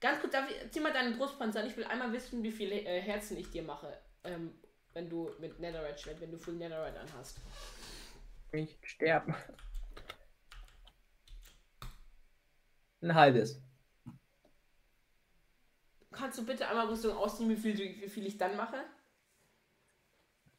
[0.00, 1.66] Ganz kurz, darf ich, zieh mal deinen Brustpanzer an.
[1.66, 4.00] Ich will einmal wissen, wie viele äh, Herzen ich dir mache.
[4.24, 4.54] Ähm,
[4.92, 7.38] wenn du mit Netherite Schwert, wenn du Full Netherite anhast.
[8.52, 9.34] Ich sterbe.
[13.02, 13.62] Ein halbes.
[16.12, 18.84] Kannst du bitte einmal Rüstung ausziehen, wie viel, wie viel ich dann mache?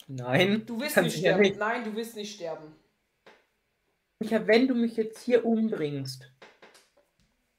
[0.08, 0.66] Nein.
[0.66, 1.42] Du wirst nicht sterben.
[1.42, 1.58] Nicht.
[1.58, 2.76] Nein, du wirst nicht sterben.
[4.22, 6.32] Micha, wenn du mich jetzt hier umbringst.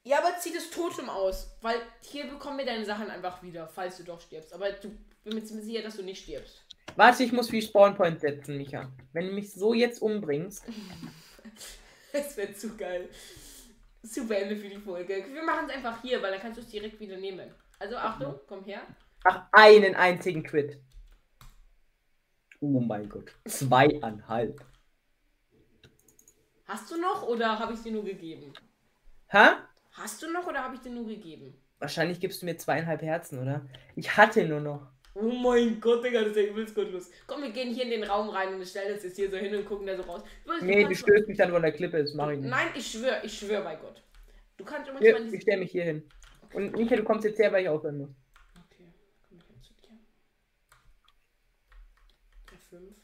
[0.05, 3.97] Ja, aber zieh das Totem aus, weil hier bekommen wir deine Sachen einfach wieder, falls
[3.97, 4.53] du doch stirbst.
[4.53, 4.89] Aber du
[5.25, 6.65] bin mir sicher, dass du nicht stirbst.
[6.95, 8.89] Warte, ich muss viel Spawnpoint setzen, Micha.
[9.11, 10.63] Wenn du mich so jetzt umbringst.
[12.13, 13.09] das wäre zu geil.
[14.01, 15.25] Super Ende für die Folge.
[15.33, 17.53] Wir machen es einfach hier, weil dann kannst du es direkt wieder nehmen.
[17.77, 18.83] Also Achtung, komm her.
[19.25, 20.79] Ach, einen einzigen Quit.
[22.61, 23.35] Oh mein Gott.
[23.45, 24.63] Zweieinhalb.
[26.65, 28.53] Hast du noch oder habe ich dir nur gegeben?
[29.27, 29.47] Hä?
[29.91, 31.53] Hast du noch oder habe ich dir nur gegeben?
[31.79, 33.65] Wahrscheinlich gibst du mir zweieinhalb Herzen, oder?
[33.95, 34.87] Ich hatte nur noch.
[35.15, 37.11] Oh mein Gott, Digga, das ist ja übelst gottlos.
[37.27, 39.53] Komm, wir gehen hier in den Raum rein und stellen uns jetzt hier so hin
[39.53, 40.23] und gucken da so raus.
[40.45, 42.49] Du nee, du stößt mich dann von der Klippe, das mache ich nicht.
[42.49, 44.01] Nein, ich schwöre, ich schwöre bei Gott.
[44.57, 46.09] Du kannst immer hier, Ich stelle mich hier hin.
[46.45, 46.57] Okay.
[46.57, 48.09] Und Michael, du kommst jetzt her, weil ich aufhören muss.
[48.65, 48.91] Okay,
[49.29, 49.97] komm ich hin zu dir.
[52.49, 52.95] Der 5.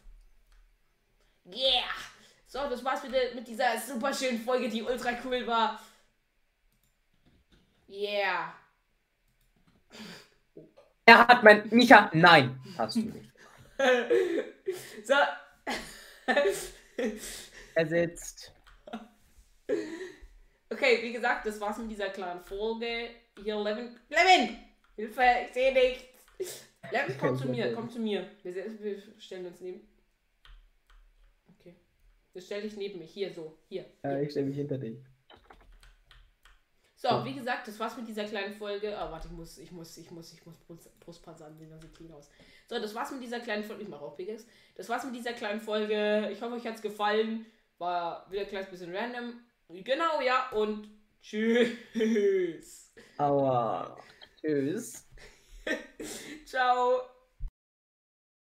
[1.54, 2.09] Yeah!
[2.50, 5.80] So, das war's wieder mit dieser super schönen Folge, die ultra cool war.
[7.88, 8.56] Yeah!
[11.06, 11.70] Er hat mein.
[11.70, 13.30] Micha, nein, hast du nicht.
[15.06, 15.14] so.
[17.76, 18.52] er sitzt.
[20.72, 23.12] Okay, wie gesagt, das war's mit dieser kleinen Folge.
[23.44, 23.96] Hier, Levin.
[24.10, 24.58] Levin!
[24.96, 26.66] Hilfe, ich sehe nichts.
[26.90, 28.28] Levin, komm zu mir, komm zu mir.
[28.42, 29.88] Wir, wir stellen uns neben.
[32.42, 33.12] Stell dich neben mich.
[33.12, 33.58] Hier, so.
[33.68, 33.86] Hier.
[34.04, 34.98] Ja, ich stelle mich hinter dich.
[36.96, 38.90] So, wie gesagt, das war's mit dieser kleinen Folge.
[38.94, 42.12] Oh, warte, ich muss, ich muss, ich muss, ich muss Brustpanzer ansehen, das sieht clean
[42.12, 42.30] aus.
[42.68, 43.84] So, das war's mit dieser kleinen Folge.
[43.84, 44.46] Ich mache auch Pickaxe.
[44.76, 46.30] Das war's mit dieser kleinen Folge.
[46.30, 47.46] Ich hoffe, euch hat's gefallen.
[47.78, 49.40] War wieder ein kleines bisschen random.
[49.70, 50.90] Genau, ja, und
[51.22, 52.94] tschüss.
[53.18, 53.98] Aua.
[54.42, 55.08] Tschüss.
[56.46, 57.19] Ciao.